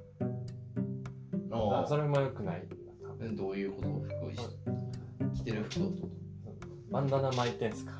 [1.51, 2.63] ああそれもよくない
[3.33, 3.87] どういうこと？
[3.87, 4.37] 服をし
[5.35, 5.63] 着てる。
[5.69, 5.91] 服を
[6.91, 7.91] バンダナ巻いてんすか？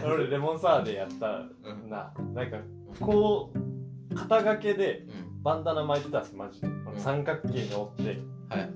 [0.00, 1.90] と俺レモンサワーでやったうん。
[1.90, 2.58] ななんか
[3.00, 5.42] こう肩掛けでうん。
[5.42, 6.68] バンダナ巻いてたんですマジで。
[6.96, 8.20] 三角形に折って。
[8.54, 8.70] はい。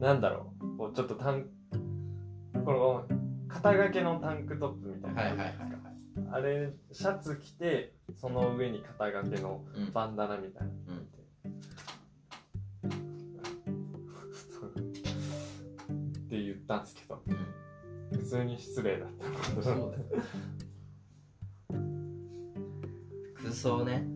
[0.00, 0.76] なんだろう。
[0.78, 1.46] こうちょっとタン
[2.64, 3.04] この
[3.48, 5.58] 肩掛けのタンクトップみたいな、はいはいはいはい。
[6.32, 9.92] あれシャツ着てその上に肩掛けのうん。
[9.92, 10.98] バンダナみたいな、うん。
[10.98, 11.00] っ
[16.28, 17.22] て言ったんですけど。
[17.26, 18.18] うん。
[18.18, 19.08] 普通に失礼だっ
[19.54, 19.62] た。
[19.62, 19.94] そうだよ
[23.34, 24.04] 服装ね。
[24.04, 24.12] う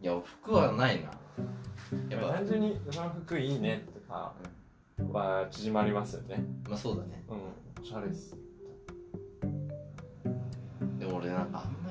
[0.00, 0.04] ん。
[0.04, 1.10] いや服はないな。
[2.08, 2.34] やっぱ。
[2.34, 4.34] 単純にその服いいねとか
[5.12, 6.44] は縮まりますよね。
[6.68, 7.24] まあそうだね。
[7.28, 7.82] うん。
[7.82, 8.36] おしゃれっす。
[10.98, 11.83] でも俺なんかあん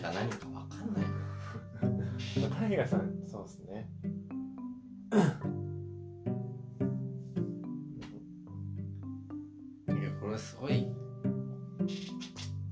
[0.00, 1.04] ゃれが何か分かんない。
[2.36, 3.88] の東さんそうですね。
[9.88, 10.86] いやこれすごい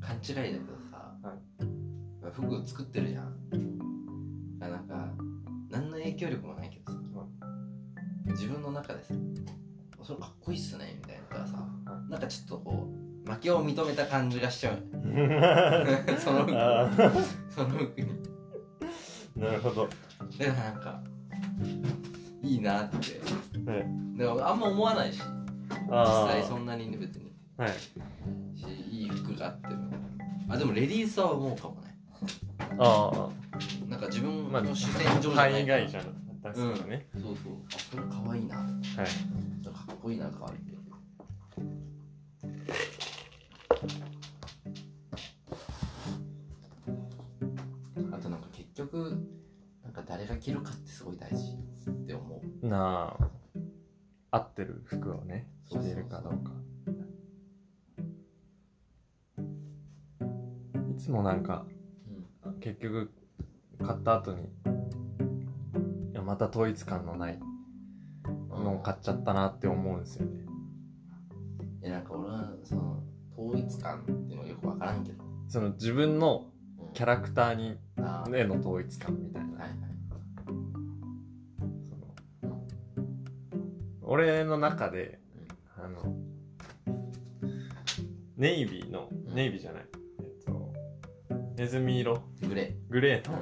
[0.01, 1.39] 勘違いだけどさ、はい、
[2.33, 3.39] 服作ってるじゃん。
[4.59, 5.15] なんか
[5.71, 6.99] 何の影響力もないけどさ、
[8.27, 9.15] 自分の中でさ
[10.03, 11.69] それかっこいいっすねみたいなさ、は
[12.09, 12.89] い、なんかちょっとこ
[13.27, 14.83] う負けを認めた感じがしちゃう
[16.19, 16.53] その服
[17.51, 18.09] その服に
[19.37, 19.89] なるほど。
[20.39, 21.01] だからなんか
[22.43, 22.97] いいなって、
[23.71, 23.87] はい、
[24.19, 25.21] でもあんま思わないし。
[25.89, 25.95] 実
[26.27, 27.87] 際そんなにね別に、はい、し
[28.91, 29.91] いい服があっても。
[30.49, 31.97] あでもレディースは思うかもね。
[32.79, 36.05] ああなんか自分の主戦場じゃないから、まあ、じゃん
[36.43, 37.53] 確かにね、うん、そうそう。
[37.75, 38.57] あそれかわいいな。
[38.57, 38.69] はい。
[39.89, 40.78] かっこいいなかわいいあ
[52.69, 53.29] なあ
[54.31, 56.53] 合ってる服をね着てるかどうか。
[60.91, 61.65] いつもなんか、
[62.45, 63.11] うん、結局
[63.85, 64.43] 買った後に
[66.13, 67.39] いやまた統一感のない
[68.51, 70.41] のを買っちゃったなって思うんですよね。
[71.83, 73.03] えなんか俺はその
[73.37, 75.25] 統一感っていうのはよく分からんけど。
[75.49, 76.51] その自分の
[76.93, 79.79] キャラクターに、うん、への統一感みたいな、はいはい、
[84.11, 85.19] 俺の中で、
[85.79, 86.17] うん、あの
[88.39, 89.85] ネイビーの、うん、ネイビーじゃない。
[90.21, 90.73] えっと
[91.57, 92.23] ネズミ色。
[92.49, 92.73] グレー。
[92.91, 93.39] グレーの、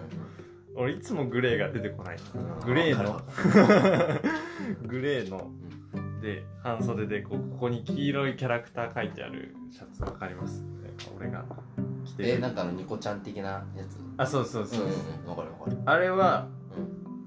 [0.75, 2.17] 俺いつもグレーが出てこない
[2.65, 3.23] グレーの。
[4.83, 5.53] グレーの。
[6.21, 10.65] で半袖でこうここに黄色いキャラクター書いてあるシャツわかります？
[11.17, 11.45] 俺が
[12.05, 12.29] 着てる。
[12.31, 13.99] えなんかあのニコちゃん的なやつ？
[14.17, 15.79] あそうそうそう、うんうん、かるわかる。
[15.85, 16.66] あれは、うん、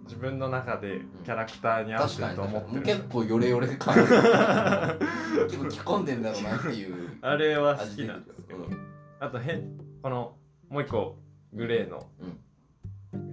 [0.09, 3.93] 自分の中でキャラクターに合ってると思ってる、結構ヨレヨレ感。
[3.95, 7.19] 結構着込んでんだろうなっていう。
[7.21, 8.87] あれは好きなんですけど、うん、
[9.19, 9.63] あとへ
[10.01, 10.35] この
[10.67, 11.19] もう一個
[11.53, 12.07] グレーの、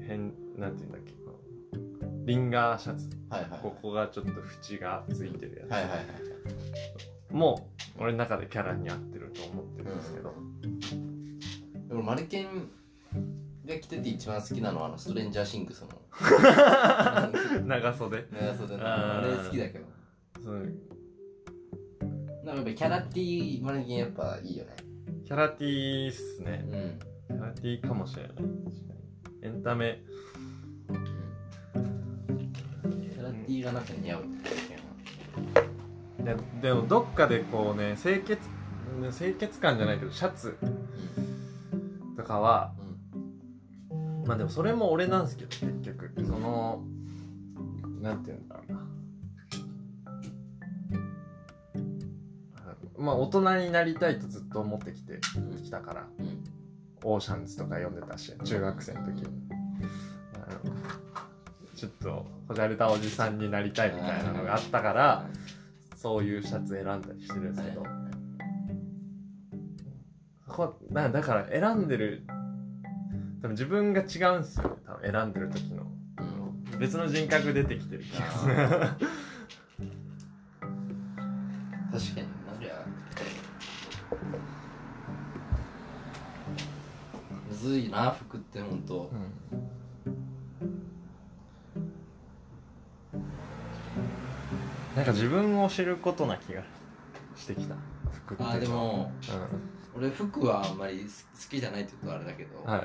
[0.06, 1.16] 変なんていうんだっけ。
[2.26, 6.02] リンガーシャツ、はいはい、ここがちょっと縁がついてるやつ、はいはいはい、
[7.30, 10.40] もう俺の中でキャラに合ってると思ってるんですけど、う
[10.96, 11.38] ん、
[11.88, 12.68] でもマルケン
[13.64, 15.88] が着てて一番好きなのはあのストレンジャーシングスの
[17.66, 18.26] 長袖。
[18.32, 19.84] 長袖のあれ好きだけど。
[20.42, 20.72] そう。
[22.44, 24.76] なんかやっぱキャラティーマルケンやっぱいいよね。
[25.24, 26.64] キャラティーっすね、
[27.28, 28.32] うん、キャラティーかもしれない。
[29.42, 30.00] エンタメ。
[33.46, 34.24] ティーがなく似合う
[36.18, 38.38] ででもどっかでこうね清潔
[39.16, 40.58] 清潔感じゃないけどシャツ
[42.16, 42.85] とかは、うん、
[44.26, 46.12] まあでもそれも俺なんですけど結局。
[46.24, 46.82] その
[48.00, 48.86] なんて言うんだろうな。
[52.98, 55.20] まあ大人になりたいとずっと思ってきて
[55.62, 56.44] きたから、うん、
[57.04, 59.46] オーシャンズとか読んでたし中学生の時に。
[61.76, 65.26] ちょっとこじゃれたおじさんになりたいみたいなのがあったから
[65.94, 67.84] そういうシャツ選んだりしてるんですけど。
[70.48, 72.26] こだだから選んでる
[73.46, 75.84] 多分自分が違うんですよね多分選んでる時の、
[76.72, 78.80] うん、別の人格出てきてる気がする確か
[81.92, 82.84] になんじゃ
[87.48, 89.32] むずいな服って本当、うん。
[94.96, 96.64] なんか自分を知ることな気が
[97.36, 97.76] してきた。
[98.12, 99.12] 服ってあでも、
[99.94, 101.04] うん、俺服はあんまり好
[101.48, 102.82] きじゃないってことはあれだけど、はい、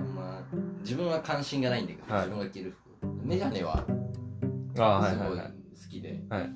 [0.00, 2.84] まあ、自分は関心がないんだけど、はい、自分が着る服。
[3.24, 6.50] メガネはすごい好きで,、はい、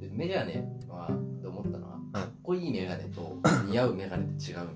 [0.00, 4.68] でメガネはって思ったのはかっこいいメガネと 似合うメガネって違う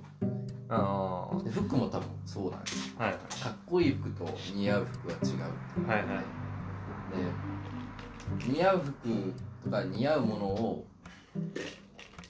[0.68, 5.34] あで服も多分そうなんです、はい、かっこいい服と似合う服は違
[5.84, 6.24] うはいはい。
[8.46, 9.34] で似合う服
[9.64, 10.86] とか似合うものを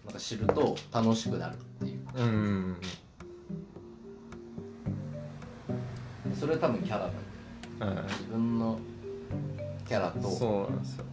[0.07, 2.01] なんか知ると楽しくなるっていう。
[2.17, 2.77] うん
[6.35, 7.11] それは多分キャラ
[7.81, 8.79] だ、うん、自分の
[9.87, 10.31] キャラと。
[10.31, 11.05] そうなんですよ、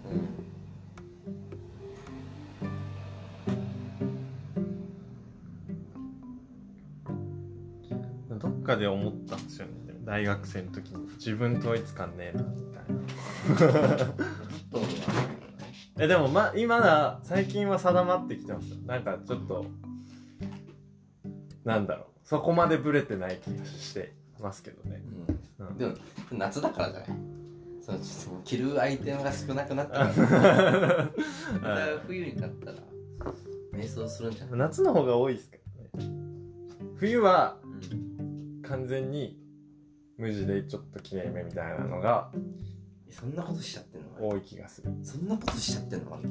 [8.30, 9.74] うん、どっかで思ったんですよね。
[10.03, 11.07] 大学生の時に。
[11.15, 14.13] 自分統一感ねえなみたいな。
[15.99, 19.65] えでもま今だ最近は定まってきてますなんかちょっと
[21.65, 22.07] なんだろう。
[22.24, 24.13] そこまでブレてない気がして
[24.44, 25.02] ますけどね、
[25.60, 25.94] うん、うん、でも
[26.32, 27.10] 夏だからじゃない？
[27.82, 30.08] そのちょっと着るアイテムが少なくなった。
[30.10, 30.14] か
[31.62, 32.78] ら冬になったら
[33.74, 34.60] 瞑想するんじゃない？
[34.60, 35.60] 夏の方が多いですけ
[35.98, 36.12] どね。
[36.98, 37.58] 冬は
[38.64, 39.40] 完全に
[40.18, 42.32] 無地でちょっときれいめみたいなのが
[43.10, 44.28] そんなことしちゃってんの？
[44.28, 44.92] 多い気がする。
[45.04, 46.30] そんなことしちゃってんの どういう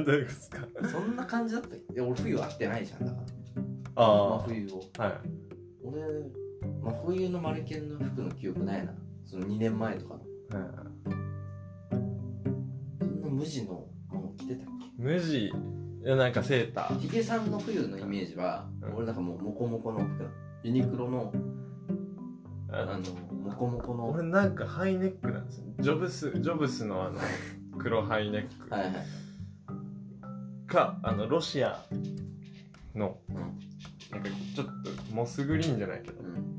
[0.00, 0.58] ことですか？
[0.90, 2.00] そんな感じだったっけ？
[2.00, 4.02] 俺冬会ってないじゃんだから。
[4.04, 4.82] ああ真冬を。
[4.98, 5.12] はい。
[5.82, 6.02] 俺
[6.86, 8.92] 真冬のマルケンの服の記憶ないな。
[9.24, 10.20] その2年前とかの。
[13.00, 15.02] そんな無地のもの着てたっけ？
[15.02, 15.46] 無地？
[15.48, 15.52] い
[16.04, 17.00] やなんかセーター。
[17.00, 20.30] ヒゲさんの冬のイメージは、うん、俺なんかもうモコモコの服
[20.62, 21.32] ユニクロの
[22.70, 23.00] あの
[23.32, 24.08] モコモコの。
[24.08, 25.64] 俺なんかハイネックなんですよ。
[25.80, 27.18] ジョブスジョブスのあの
[27.78, 28.72] 黒ハイネック。
[28.72, 28.92] はいはい。
[30.68, 31.84] かあのロシア
[32.94, 33.58] の、うん、なんか
[34.54, 34.72] ちょっと
[35.12, 36.55] モスグリーンじゃないけど、うん、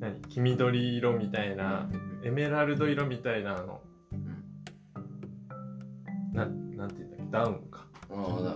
[0.00, 0.20] 何？
[0.22, 1.88] 黄緑色みたいな、
[2.24, 3.80] エメラルド色みたいなあの、
[4.12, 4.44] うん、
[6.32, 7.24] ななんていうんだっけ？
[7.30, 7.86] ダウンか。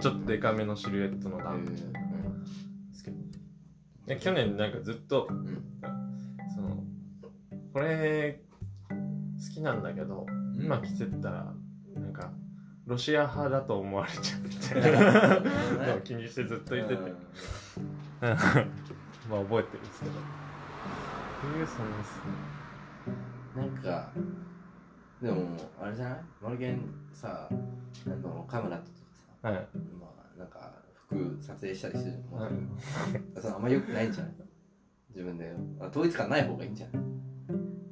[0.01, 1.65] ちょっとデカめのシルエットのダウン。
[1.65, 1.73] で
[2.93, 5.65] すけど、去年なんかずっと、うん、
[6.55, 6.83] その
[7.73, 8.41] これ
[8.93, 10.27] 好きなんだけど、
[10.59, 11.53] 今着てったら
[11.95, 12.33] なんか
[12.87, 14.81] ロシア派だと思われちゃって。
[15.89, 17.03] のを気にしてずっと言ってて。
[19.31, 20.13] まあ覚えてるんですけど
[21.53, 21.77] 冬寒いっす
[22.19, 23.13] ね。
[23.57, 24.11] なんか
[25.23, 26.21] でもあれじゃない？
[26.43, 26.81] マルゲン
[27.13, 27.55] さあ
[28.11, 28.89] のカメラとか
[29.43, 29.69] さ、はい、
[30.01, 30.73] まあなんか
[31.09, 32.53] 服撮影したりするの、はい、
[33.41, 34.33] そのあんまよくないんじゃない？
[35.11, 35.53] 自分で。
[35.91, 37.03] 統一感ない方がいいんじゃない？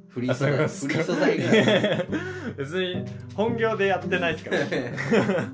[0.09, 2.05] フリー素材フリー素材が。
[2.57, 5.45] 別に本業でやってないですから。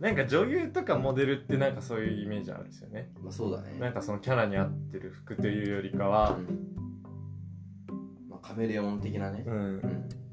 [0.00, 3.12] なんか女優とかモデルってなんかそういうイメージあるんですよね。
[3.22, 3.78] まあそうだね。
[3.78, 6.89] なんかそのキャラに合ってる服というよりかは、うん、まあ、
[8.42, 9.58] カメレオン的なね、うん、う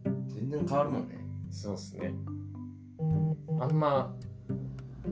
[0.10, 1.18] ん、全然変わるもんね。
[1.51, 2.14] そうっすね。
[3.60, 4.14] あんま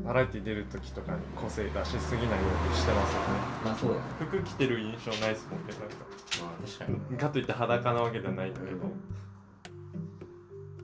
[0.03, 3.27] バラエティ出る時とかに個性出しすぎないようにしてますよね。
[3.63, 4.01] まあそうだね。
[4.19, 5.95] 服着てる印象ないっすもんねなんか。
[6.41, 7.17] まあ確かに。
[7.17, 8.77] かといって裸なわけではないんだけど、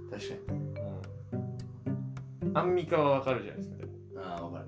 [0.09, 0.59] 確かに。
[2.47, 2.57] うん。
[2.57, 3.76] アンミカはわかるじゃないですか
[4.18, 4.66] ああわかる。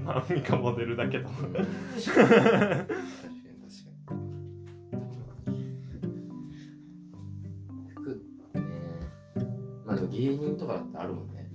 [0.00, 2.86] まあアンミカモデルだけど、確かに
[10.12, 11.50] 芸人とかだってあるもんね。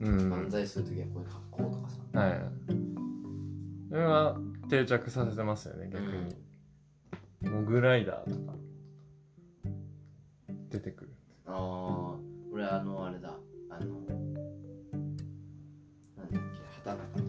[0.00, 0.32] うん。
[0.32, 1.96] 漫才する時はこういう格好とかさ。
[2.18, 2.40] はい。
[3.90, 4.38] それは
[4.68, 6.36] 定着させてますよね逆に、
[7.42, 7.52] うん。
[7.52, 8.54] モグライダーとか
[10.70, 11.10] 出てくる。
[11.46, 12.14] ああ
[12.52, 13.34] 俺あのあれだ。
[13.68, 14.14] あのな
[16.24, 17.24] んだっけ畑中と。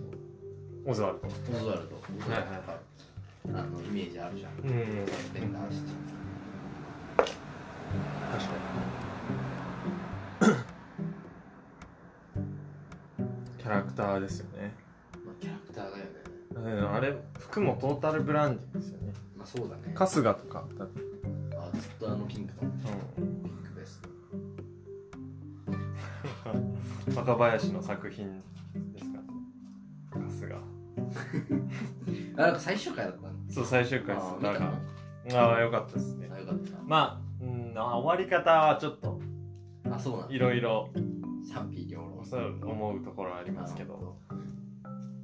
[0.86, 1.28] オズワルド。
[1.28, 1.96] オズワルド。
[2.32, 2.50] はいはい。
[2.68, 2.78] はい。
[3.48, 4.52] あのイメージあるじゃん。
[4.54, 4.62] うん。
[4.70, 4.74] ベ
[5.42, 5.90] ンダーして。
[7.18, 14.74] 確かにャラクターですよね、
[15.26, 16.88] まあ、キャラクターだよね。
[16.88, 19.14] あれ服もトータルブランディングですよね。
[19.38, 19.94] まあそうだね。
[19.96, 20.66] 春日とか
[21.56, 24.02] あずっとあのピンクの、うん、ピンクベス。
[27.14, 28.42] ト 若林の作品
[28.94, 29.20] ですか
[30.12, 30.56] 春日。
[32.38, 34.28] あなんか最終回だったんそう最終回です。
[34.42, 34.74] だから。
[35.34, 36.30] ああよかったですね。
[36.34, 36.78] あよかった。
[36.84, 39.20] まあうんあ終わり方はちょっと
[39.90, 41.11] あそうなんいろいろ賛
[42.32, 44.16] そう思うところありますけど。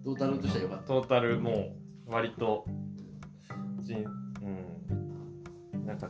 [0.03, 0.87] トータルとしてはよかった。
[0.87, 1.73] トータルも
[2.05, 2.65] う割と
[3.81, 5.85] 人うん。
[5.85, 6.09] なんか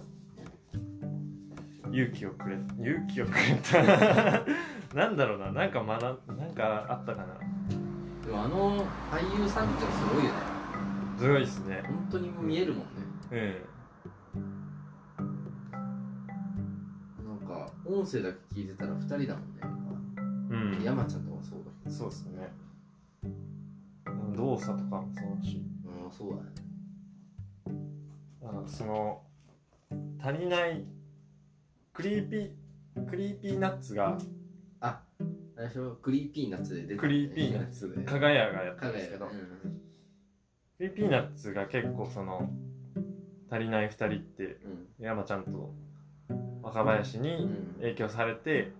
[1.91, 4.43] 勇気をくれ勇気をくれた。
[4.97, 5.51] なんだろうな。
[5.51, 7.27] なんか学なんかあったかな。
[8.25, 10.37] でもあの俳優さんってすごいよね。
[11.15, 11.83] すごいですね。
[11.85, 12.85] 本当に見えるもんね。
[13.29, 13.77] ええ
[17.23, 19.61] なんか音声だけ聞いてたら2人だもんね。
[19.61, 19.66] うん
[20.87, 22.47] 山ちゃんとかもそうだけどそうですね。
[24.37, 25.61] 動作とかもそうだし。
[25.83, 26.67] うんそうだね。
[28.67, 29.21] その
[30.21, 30.85] 足りない
[31.93, 34.17] Creepy Creepy Nuts が
[34.79, 35.01] あ
[35.57, 39.37] 最初 Creepy Nuts で出た、 Creepy Nuts で加賀屋がやったんですけど、うん、ク
[40.79, 42.49] リーピーナッツが結構その
[43.51, 44.43] 足りない2人って、
[44.99, 45.73] うん、山ちゃんと
[46.61, 47.49] 若林に
[47.81, 48.71] 影響されて、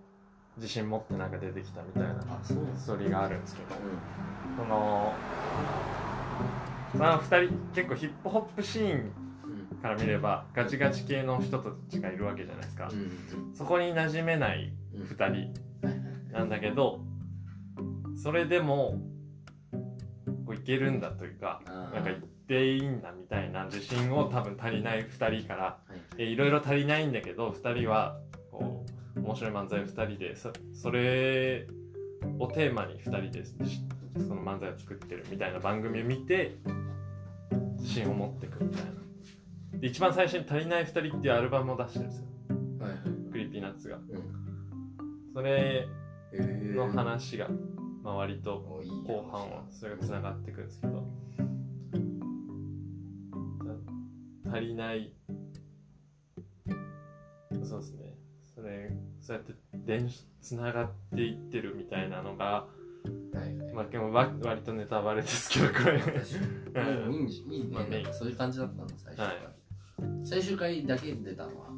[0.58, 2.54] 自信持ってなんか出てきたみたいなス
[2.86, 5.14] トーリーがあるんですけど、うん、その
[6.94, 9.12] まあ2人結構ヒップホップシーン
[9.82, 15.54] から見ればガチガチ系の人たちがいるわけじゃないですか、うん、そこに馴染めない2人
[16.32, 17.00] なんだけど
[18.20, 19.00] それでも
[20.46, 22.16] こういけるんだというかなんか言っ
[22.48, 25.78] ていいんだみたいな自信を多分足りない2人から
[26.16, 28.18] いろいろ足りないんだけど2人は
[29.16, 31.66] 面白い漫才を2人でそそれ
[32.38, 36.56] をテーマに2人でその漫才を作ってるみたいな番組を見て
[37.78, 38.90] 自信を持っていくみたいな。
[39.78, 42.26] で一番最初に「足りない2人」っていうアルバムを出してるんですよ、
[42.80, 43.00] はいはい、
[43.30, 45.88] Creepy Nuts が、うん、それ
[46.32, 47.48] の話が、
[48.02, 48.58] まあ、割と
[49.06, 51.18] 後半はそれがつながってくるんですけど。
[54.50, 55.12] 足りない。
[57.62, 58.07] そうですね
[58.58, 58.90] それ
[59.20, 62.68] そうやって電つながっていってるみたいなのが、は
[63.34, 64.32] いはい、まあでも割
[64.62, 66.00] とネタバレですけどこれ。
[66.82, 69.32] うん、いいいいね、まあ、ねそういう感じだったの最初、はい、
[70.24, 71.68] 最終回だけ出たのは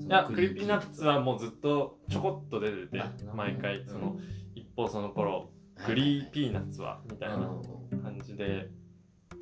[0.00, 3.02] いや Creepy Nuts はもうずっとちょこっと出てて
[3.34, 4.16] 毎回その、
[4.54, 5.50] 一方その頃
[5.86, 7.36] Creepy Nuts はみたいな
[8.02, 8.68] 感じで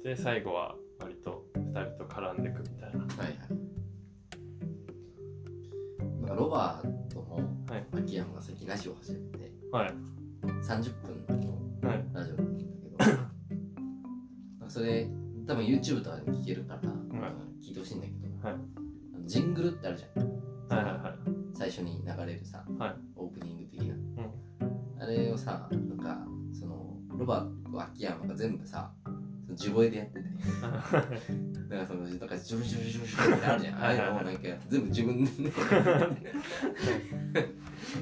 [0.02, 3.00] で最後は割と2人と絡んでいくみたいな。
[3.00, 3.59] はいはい
[6.34, 7.40] ロバートも
[7.92, 9.94] 秋山が先ラジオ始めて、はい、
[10.42, 11.58] 30分の
[12.14, 12.96] ラジオだったんだけど、
[14.60, 15.08] はい、それ
[15.46, 17.28] 多分 YouTube とかで聞けるから、は
[17.60, 20.28] い、聞いてほしいんだけど、はい、ジングルってあるじゃん、
[20.68, 21.14] はいはいはい、
[21.54, 28.92] 最初に流れるさ、はい、オープニング的な、うん、あれをさなんかそのロバート秋山が全部さ
[29.60, 30.20] 地声でやってて。
[30.60, 33.74] だからそのなんかジュルジュルジュルジュルってあるじゃん。
[33.74, 35.30] ああいうのもなんか全部自分で。
[35.42, 35.52] ね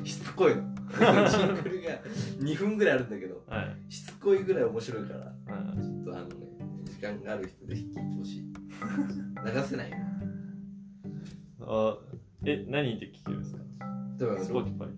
[0.05, 0.63] しつこいの。
[1.29, 2.01] ジングルが
[2.41, 6.47] 2分ぐらいあるんだけど、はい、しつこいぐらい面白いから、はい、ちょっとあのね
[6.85, 8.43] 時間がある人で聞いてほしい。
[8.43, 9.93] 流せない
[11.61, 11.99] あ
[12.45, 13.59] え何で聞けるんですか？
[14.19, 14.89] 例えば Spotify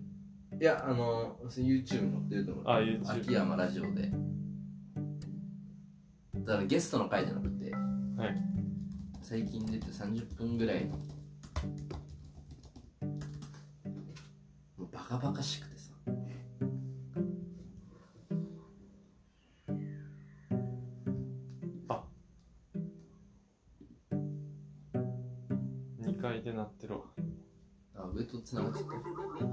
[0.61, 2.65] いやあの YouTube 載ってると思う。
[2.67, 4.11] あ YouTube 秋山ラジオで
[6.45, 7.77] だからゲストの回じゃなくて、は
[8.27, 8.35] い、
[9.21, 10.97] 最近出て30分ぐらいの
[14.77, 15.91] もうバカバカしくてさ。
[21.89, 22.03] あ。
[26.01, 27.01] 2階で鳴ってるわ。
[27.95, 29.50] あ上とつながってた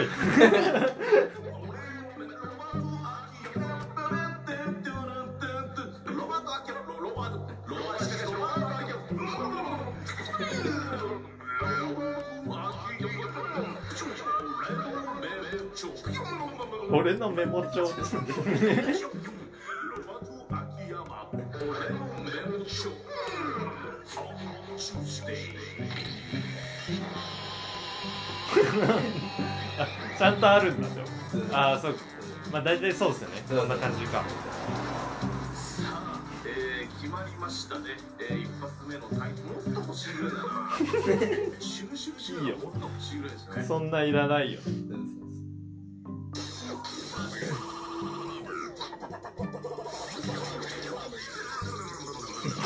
[0.00, 0.04] い。
[16.90, 18.22] 俺のメモ帳ですね。
[30.44, 31.06] とあるんだよ
[31.52, 31.96] ああそう。
[32.52, 33.42] まあ大体そうですよね。
[33.48, 34.22] そんな感じか。
[36.46, 41.60] えー、決まりましたね、えー、一発目のタイもっと欲しいぐらいだな。
[41.60, 44.60] シュルシュルシュルいいよもっと欲しいぐらいですねそんないらないよ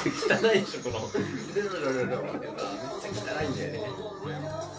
[0.04, 4.77] 汚いでしょこのめっちゃ汚いんだよね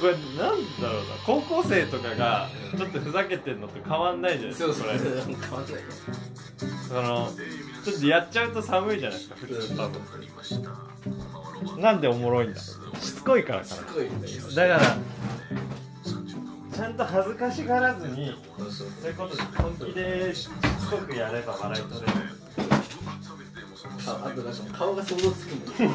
[0.00, 1.16] これなんだろうな。
[1.26, 4.98] 高校生とかがちょっとふざけてんのと変わんないじゃないですかこれ。
[4.98, 5.82] 変わんない
[6.88, 7.30] その
[7.84, 11.82] ちょっとやっちゃうと寒いじゃないですか普通多分。
[11.82, 12.60] なんでおもろいんだ？
[12.60, 12.72] し
[13.14, 13.82] つこいからかな。
[14.54, 14.96] だから
[16.74, 18.36] ちゃんと恥ずかしがらずに
[18.70, 20.48] そういうことで本気でし
[20.80, 22.12] つこくやれば笑い取れる。
[24.06, 25.90] あとなんか顔が想像つくんだよ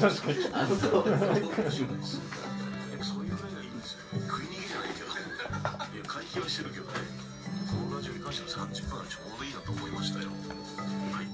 [0.00, 0.38] 確かに。
[0.54, 2.08] あの顔が想像つくんだよ
[4.48, 6.90] いや回避はしてるけどね。
[7.70, 9.90] このラジオに関しては30分はちょうどいいなと思い。
[9.90, 10.28] ましたよ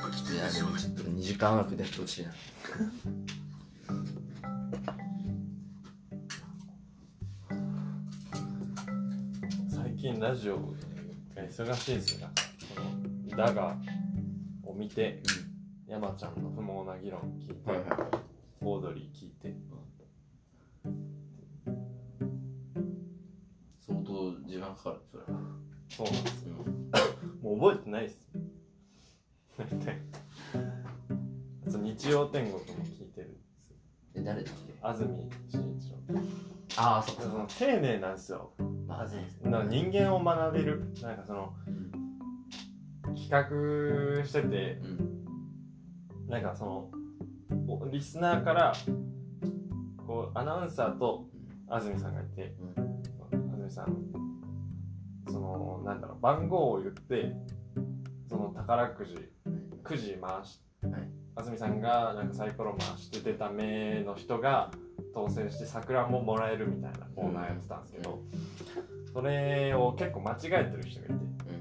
[0.05, 2.33] いっぱい来てるんですよねちょっと2時間枠でやってほしいな。
[9.69, 12.29] 最近ラジオが忙しいですよ
[12.75, 12.81] こ
[13.31, 13.77] のだが
[14.65, 15.23] を見て、
[15.87, 17.89] うん、山ちゃんの不毛な議論聞いて、はいはい、
[18.61, 19.55] オードリー聞いて、
[24.65, 25.29] 間かかるそれは。
[25.89, 26.57] そうなんですよ、
[27.43, 28.17] もう覚えてないっす
[29.59, 29.99] 大体。
[31.67, 33.77] 日曜天国も聞いてるんですよ。
[34.15, 36.45] え誰だっけ安住紳一郎。
[36.77, 38.51] ああそっかその丁寧なんですよ
[38.89, 41.53] まあねなんか人間を学べるなんかその
[43.15, 45.25] 企画しててうん
[46.29, 46.91] なんかその
[47.69, 48.73] おリスナーから
[50.05, 51.29] こうアナウンサーと
[51.69, 52.55] 安住さんがいて
[53.31, 53.97] 安住さん
[55.29, 57.33] そのなんだろう番号を言って
[58.29, 59.17] その宝くじ
[59.83, 61.09] くじ回し、はい。
[61.37, 64.71] 安住さんがなんかサイコロ回して出た目の人が
[65.13, 68.23] 当選して桜ももらえるみたいなコーナーやってたんですけど、
[69.13, 71.15] それを結構間違えてる人がいて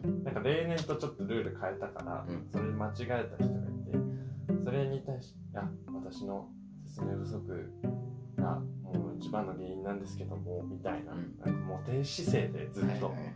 [0.05, 0.23] うん。
[0.23, 2.47] なんか例年とちょっとルール変えたから、うん。
[2.51, 6.49] それ間違えた人がいてそれに対して「いや私の
[6.85, 7.71] 説明不足
[8.37, 11.35] がもう一番の原因なんですけども」みたいな,、うん。
[11.43, 13.33] なんかもう低姿勢でずっとはいはいはい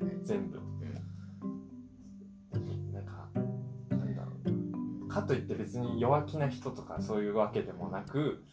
[5.22, 8.44] かといって別に弱気な人とかそういうわけでもなく、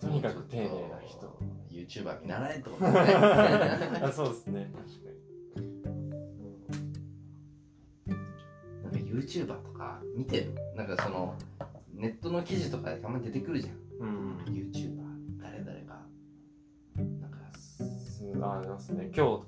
[0.00, 1.38] とにかく丁寧な人。
[1.70, 2.90] YouTuber 見習えってことね。
[4.02, 4.70] あ そうですね。
[4.74, 5.06] 確か
[8.82, 10.54] なんか YouTuber とか見てる？
[10.74, 11.34] なんかその
[11.94, 13.74] ネットの記事とかでたまに出てくるじゃん。
[13.74, 14.36] にうん。
[14.46, 16.00] YouTuber 誰々が。
[16.96, 19.10] なんかすありますね。
[19.14, 19.44] 今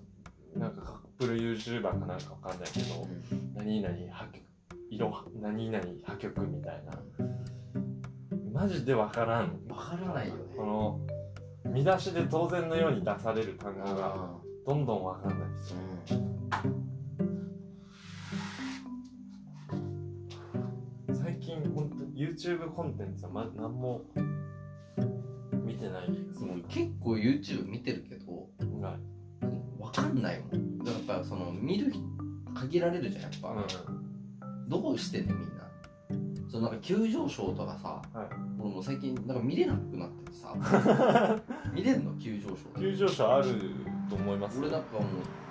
[0.55, 3.55] 日なんかカップル YouTuber かなんかわかんないけど、うん。
[3.55, 4.48] 何々破局
[4.91, 6.93] 色何々破局みたいな。
[8.53, 9.61] マジでわからん。
[9.69, 10.41] わからないよね。
[10.57, 11.01] この
[11.73, 14.31] 見出しで当然のように出される単語があ
[14.67, 16.21] どんどんわかんないですーよ。
[16.21, 16.25] う
[21.13, 24.03] ん最近本当 YouTube コンテンツはま何も
[25.65, 28.49] 見てないです結構 YouTube 見てるけど
[28.81, 29.01] はい。
[29.83, 30.79] わかんないもん。
[30.79, 32.03] だからやっぱその見る人
[32.55, 33.55] 限られるじゃんやっぱ、
[34.69, 35.65] どうしてんねみんな？
[36.51, 38.29] そのなんか急上昇とかさはい。
[38.61, 40.55] 俺もう最近なんか見れなくなっててさ。
[41.75, 42.13] 見れんの？
[42.19, 42.57] 急上昇。
[42.79, 43.49] 急上昇ある
[44.09, 44.59] と思います。
[44.61, 45.01] 俺なんかも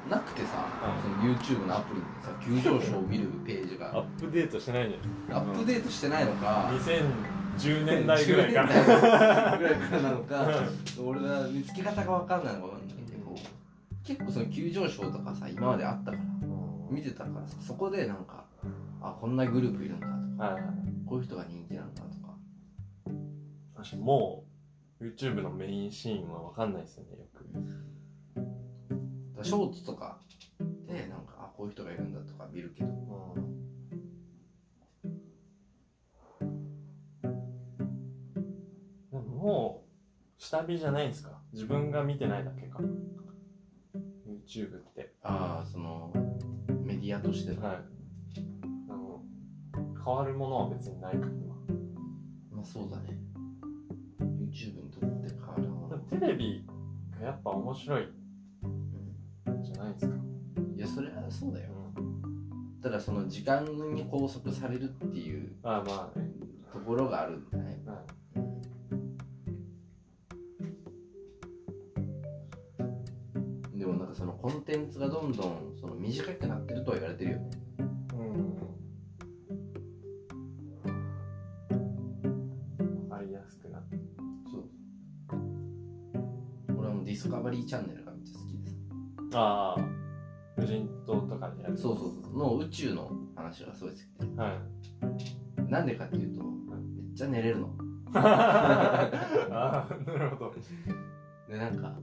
[0.07, 1.01] うなくてさ、はい。
[1.01, 3.89] その YouTube のアプリにさ急上昇を見るページが。
[3.91, 6.79] アップデートしてないんじゃアップデートしてないのかない
[7.59, 10.47] 2010年代ぐらいか10年ら代ぐらいからなのか
[11.03, 13.35] 俺は見つけ方が分かんないのか分かんないけど
[14.03, 16.23] 結構その急上昇とかさ今まであったから
[16.89, 18.45] 見てたからさそこでなんか
[19.01, 20.43] あこんなグループいるんだとか。
[20.53, 20.73] はいはい
[21.05, 22.35] こういう人が人気なんだとか。
[23.77, 24.43] 確かにも
[24.99, 27.45] う YouTube のメインシーンは分かんないですよねよく。
[29.45, 30.19] ショーツとか
[30.85, 32.89] でなんかあこういう人がいるんだとか見るけど。
[39.11, 39.85] でもも
[40.37, 41.39] う下火じゃないんですか？
[41.53, 42.79] 自分が見てないだけか。
[44.45, 45.13] YouTube って。
[45.23, 46.11] ああその
[46.83, 47.53] メディアとして。
[47.53, 47.77] のはい
[50.07, 51.53] 変わるものは別にないから今
[52.49, 53.19] まあそうだね。
[54.21, 55.97] YouTube にとって変わるもの。
[55.97, 56.65] テレビ
[57.19, 58.05] がやっぱ面白いん
[59.61, 60.15] じゃないですか、
[60.77, 61.71] いやそれはそうだよ。
[62.81, 66.29] ただその時間に拘束されるっていうああまあね、
[66.71, 67.77] ところがあるんだね。
[67.85, 68.01] は
[73.75, 77.56] でもなんかそのコンテンツがどんどんその短くなってるとは言われてるよね
[91.81, 92.37] とかでやるそうそうそう。
[92.37, 94.01] の宇宙の話がすごい好き
[94.35, 94.41] で。
[94.41, 94.51] はい
[95.69, 97.69] なんでかっていうとめっちゃ寝れるの。
[98.13, 100.55] ああなるほど。
[101.49, 101.93] でなんか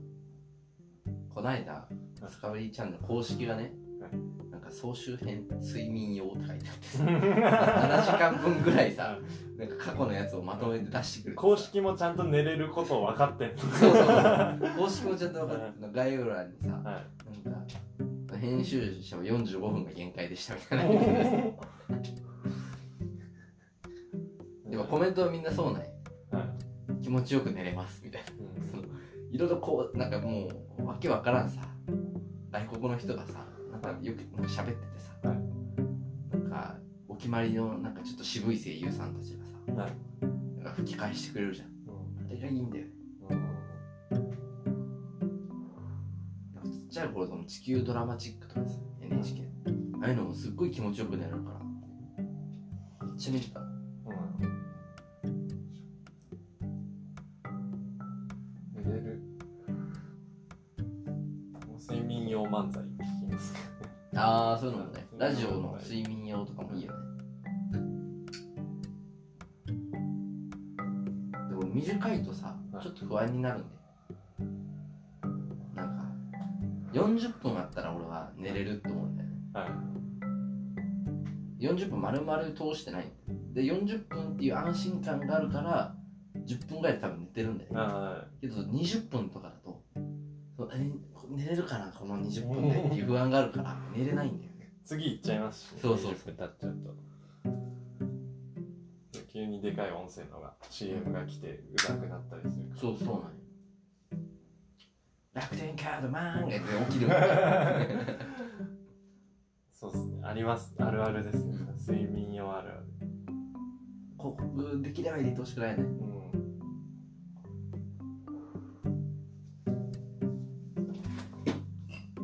[1.33, 4.11] こないだディスカバリーチャンネル公式がねはい
[4.51, 9.17] なんか総集編睡眠用って書いてあってさ7時間分ぐらいさ
[9.57, 13.57] なんか過去のやつをまとめて出してくる公式もちゃんと寝れることを分かってんの。
[13.57, 14.05] そうそうそう。
[14.77, 16.83] 公式もちゃんと分かってる概要欄にさはい。
[16.83, 17.73] なんか
[18.45, 20.85] 編集者は45分が限界でしたみたいな。
[24.69, 25.87] でもコメントはみんなそうなんや。
[26.31, 26.45] は
[26.99, 27.03] い。
[27.03, 28.27] 気持ちよく寝れますみたいな。
[28.61, 28.69] うん。
[28.69, 28.83] その
[29.31, 31.61] いろいろこうなんかもうわけわからんさ。
[32.51, 35.37] 外国の人がさなんかよくなんか喋っててさ、はい。
[36.31, 36.77] なんか
[37.07, 39.91] お決まりのなんかちょっと渋い声優さんたちがさはい。
[40.63, 41.67] なんか吹き返してくれるじゃん。
[41.67, 42.91] あれがいいんだよね
[47.05, 49.43] なんかちっちゃい頃その地球ドラマチックとかさ NHK
[50.01, 51.59] ああいうのもすっごい気持ちよく寝るから。
[53.05, 53.64] めっちゃ見てた
[82.45, 83.05] 分丸々通してない。
[83.53, 85.95] で40分っていう安心感があるから
[86.45, 89.81] 10分ぐらいで多分寝てるんだよね、はい、けど20分とかだと
[90.73, 90.91] え
[91.29, 94.71] 寝れるかなこの20分でっていう不安があるから寝れないんだよね。
[94.83, 96.33] 次行っちゃいますし、ね、そうそうそう。
[96.33, 97.05] 経っちゃうと。
[99.35, 103.45] 急にでかい音声のが CM が来てうざくなったりするそうそうなん
[105.33, 106.55] 楽天カードマンが
[106.89, 107.09] 起きる
[109.77, 110.21] そうっすね。
[110.23, 110.73] あります。
[110.79, 111.53] あるあるですね、
[111.85, 112.85] 睡眠用あるある。
[114.17, 115.83] 広告できれば入れてほしくないね。
[115.83, 115.87] う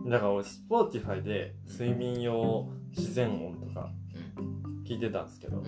[0.08, 0.10] ん。
[0.10, 3.92] だから俺 Spotify で睡眠用自然音とか
[4.88, 5.66] 聞いてたんですけど、うん。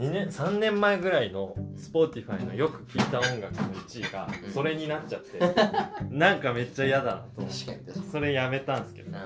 [0.00, 5.38] 2年3年前ぐらいの Spotify のよく聴いた音楽の1位がそれになっちゃって。
[6.10, 7.80] なんかめっちゃ嫌だなと思って。
[8.10, 9.18] それやめたんですけど、う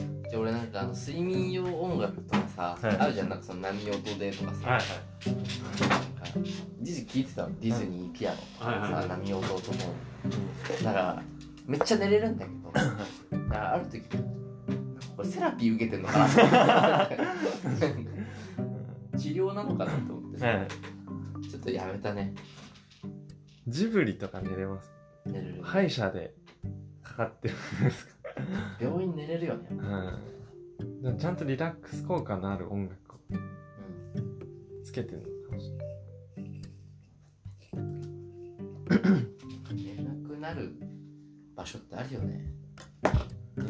[0.00, 4.84] ん、で俺なんかあの睡眠用音楽とかさ、はい、あるじゃんなんかその波音でとかさ、はいはい、
[6.82, 7.60] 一時聴いてたの？
[7.60, 8.36] ディズニーピアノ。
[8.36, 9.94] とかさ、はい、波音とも、
[10.78, 11.22] うん、だから
[11.66, 12.72] めっちゃ寝れるんだけど。
[12.72, 14.02] だからある時
[15.16, 16.28] これセラピー受けてんのかな
[19.18, 20.68] 治療なのかなと思ってはい、
[21.48, 22.34] ちょっとやめたね。
[23.68, 24.90] ジブリとか寝れます？
[25.26, 26.34] 寝れる歯医者で
[27.02, 28.06] かかってるんです。
[28.06, 28.12] か
[28.80, 29.68] 病院寝れるよね。
[31.02, 33.18] うん、ちゃんとリラックス効果のある音楽を
[34.84, 35.86] つけてるのかもしれない。
[39.96, 40.72] 寝なくなる
[41.54, 42.52] 場所ってあるよね。
[43.56, 43.66] うん。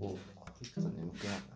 [0.00, 0.18] こ
[0.60, 1.55] 行くと眠くなるな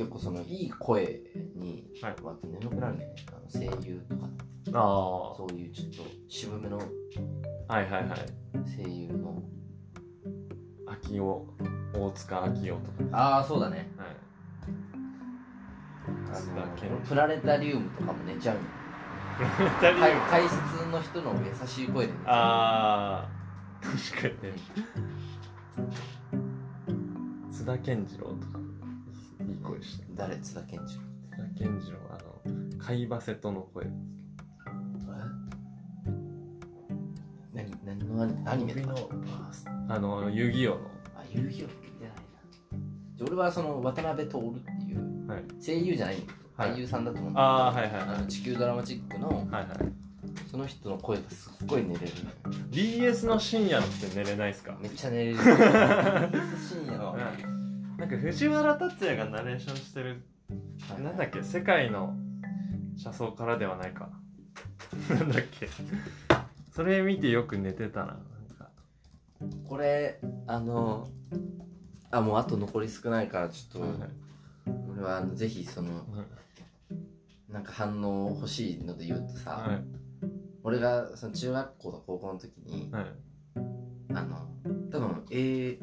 [0.00, 1.20] 結構そのいい声
[1.54, 3.14] に、はい、まあ、眠くなるね。
[3.28, 4.30] あの声優とか。
[4.72, 6.86] あそういうちょっと渋めのはい
[7.68, 8.18] はいはい。
[8.82, 9.42] 声優の
[10.86, 11.46] 秋夫
[11.92, 13.18] 大塚秋夫とか。
[13.18, 13.90] ああそうだね。
[13.98, 14.08] はい。
[16.32, 16.40] あ
[16.88, 18.56] のプラネタリウムとかも寝ちゃう
[19.36, 20.22] プラネタリウム。
[20.30, 20.56] 解説
[20.90, 22.26] の人の優しい声で寝ちゃう。
[22.28, 23.28] ああ
[23.82, 24.58] 確かにね。
[27.52, 28.69] 津田健次郎とか
[29.50, 30.36] いい声して誰？
[30.36, 31.02] 津田健次郎。
[31.30, 33.86] 津田健次郎あの貝バセトの声。
[37.52, 38.74] 何何のアニメ？
[38.82, 38.94] の
[39.88, 40.80] あの遊戯王の。
[41.16, 41.64] あ遊戯王見て
[42.04, 43.26] ないな。
[43.26, 46.16] 俺はその渡辺徹っていう、はい、声優じゃない
[46.56, 49.66] 俳優さんだと思うんだけど、あ、はいはいはい、あの地球ドラマチックの、はいはい、
[50.50, 52.12] その人の声がすっごい寝れる。
[52.70, 54.76] BS の深夜って寝れないですか？
[54.80, 55.36] めっちゃ寝れる。
[55.36, 55.42] BS
[56.68, 57.16] 深夜の、
[58.00, 60.22] なんか藤原竜也がナレーションしてる、
[60.88, 61.42] はい、なんだっけ？
[61.42, 62.16] 世界の
[62.96, 64.08] 車窓からではないか。
[65.10, 65.68] なんだっけ？
[66.72, 68.06] それ見てよく寝てたな。
[68.06, 68.16] なん
[68.58, 68.70] か。
[69.68, 71.10] これあの
[72.10, 74.10] あもうあと残り少ないからちょっと、はい、
[74.90, 76.00] 俺はぜひその、は
[77.50, 79.84] い、なんか反応欲しいので言うとさ、はい、
[80.62, 82.90] 俺がその中学校と高校の時に、
[84.14, 84.48] あの
[84.90, 85.78] 多分 A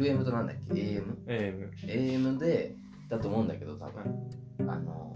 [0.00, 2.74] FM となんだっけ？AM?AM AM で
[3.08, 4.30] だと思うんだけど多分、
[4.68, 5.14] あの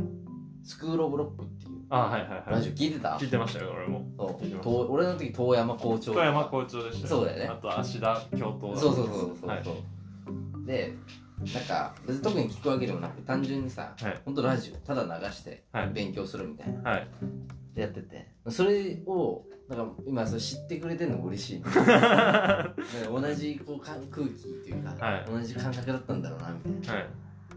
[0.62, 1.70] スクール・オブ・ロックっていう。
[1.90, 2.42] あはいはいはい。
[2.46, 3.16] ラジオ聞いてた？
[3.16, 4.06] 聞いてましたよ俺も。
[4.16, 4.92] そう。
[4.92, 6.12] 俺の時遠山校長。
[6.14, 7.46] 遠山校長でしたそうだよね。
[7.46, 9.64] あと芦田教頭そうそうそうそうそう、はい、
[10.66, 10.94] で
[11.54, 17.08] なんか別に特に聞くわけでもなく単純にさ、はい、ほんとラジオただ流して勉強するみたいな、はい、
[17.74, 18.28] でやってて。
[18.48, 21.62] それをなんか今それ知ってくれてるのが嬉しい。
[23.10, 23.98] 同じこう空
[24.28, 27.06] 気っていうか、はい、同じ感覚だったんだろうなみたいな、はい、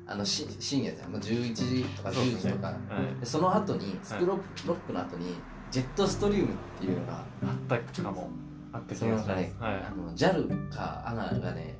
[0.07, 2.71] あのし深夜じゃん、まあ、11時とか10時とか。
[2.71, 5.35] そ,、ねはい、その後にスクロックの後に
[5.69, 8.29] ジェットストリームっていうのがあったかも。
[8.73, 11.77] あった気がします、ねはい、あの JAL か ANA がね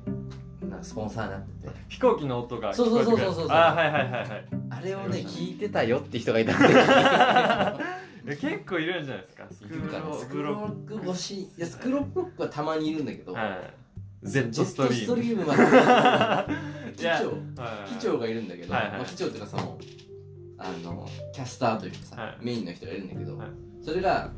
[0.66, 1.74] なスポンサーになってて。
[1.88, 3.46] 飛行機の音がそうそうそうそうそう。
[3.50, 4.44] あはいはいはいはい。
[4.70, 6.62] あれをね聞いてたよって人がいたん
[8.24, 9.46] で 結構いるんじゃないですか？
[9.50, 11.50] スクロック越しい。
[11.56, 13.56] やスクロックはたまにいるんだけど、は
[14.22, 14.96] い、ジェットストリーム。
[15.00, 15.62] ストリームまで
[16.96, 17.30] 機長。
[17.86, 19.78] 機長がいるんだけど、はいはい、まあ、機長っていうかその
[20.58, 23.48] あのキャスターというかさ、はい、メインの人がいるんだけど、はい、
[23.82, 24.30] それが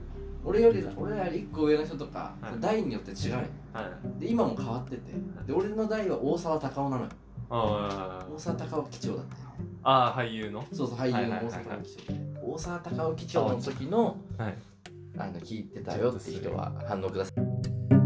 [0.44, 3.30] 俺より俺らより1個上の人とか、はい、代によって違う。
[3.32, 3.36] よ、
[3.72, 5.12] はい、で今も変わってて。
[5.46, 7.10] で俺の代は大沢たかおなのよ。
[7.50, 9.50] 大沢たかお機長だったよ。
[9.82, 10.64] ああ俳優の？
[10.72, 14.58] そうそう俳優の大沢たかお機長で大沢たかお機長の時の、はい、
[15.18, 17.99] あの聞いてたよって人は反応ください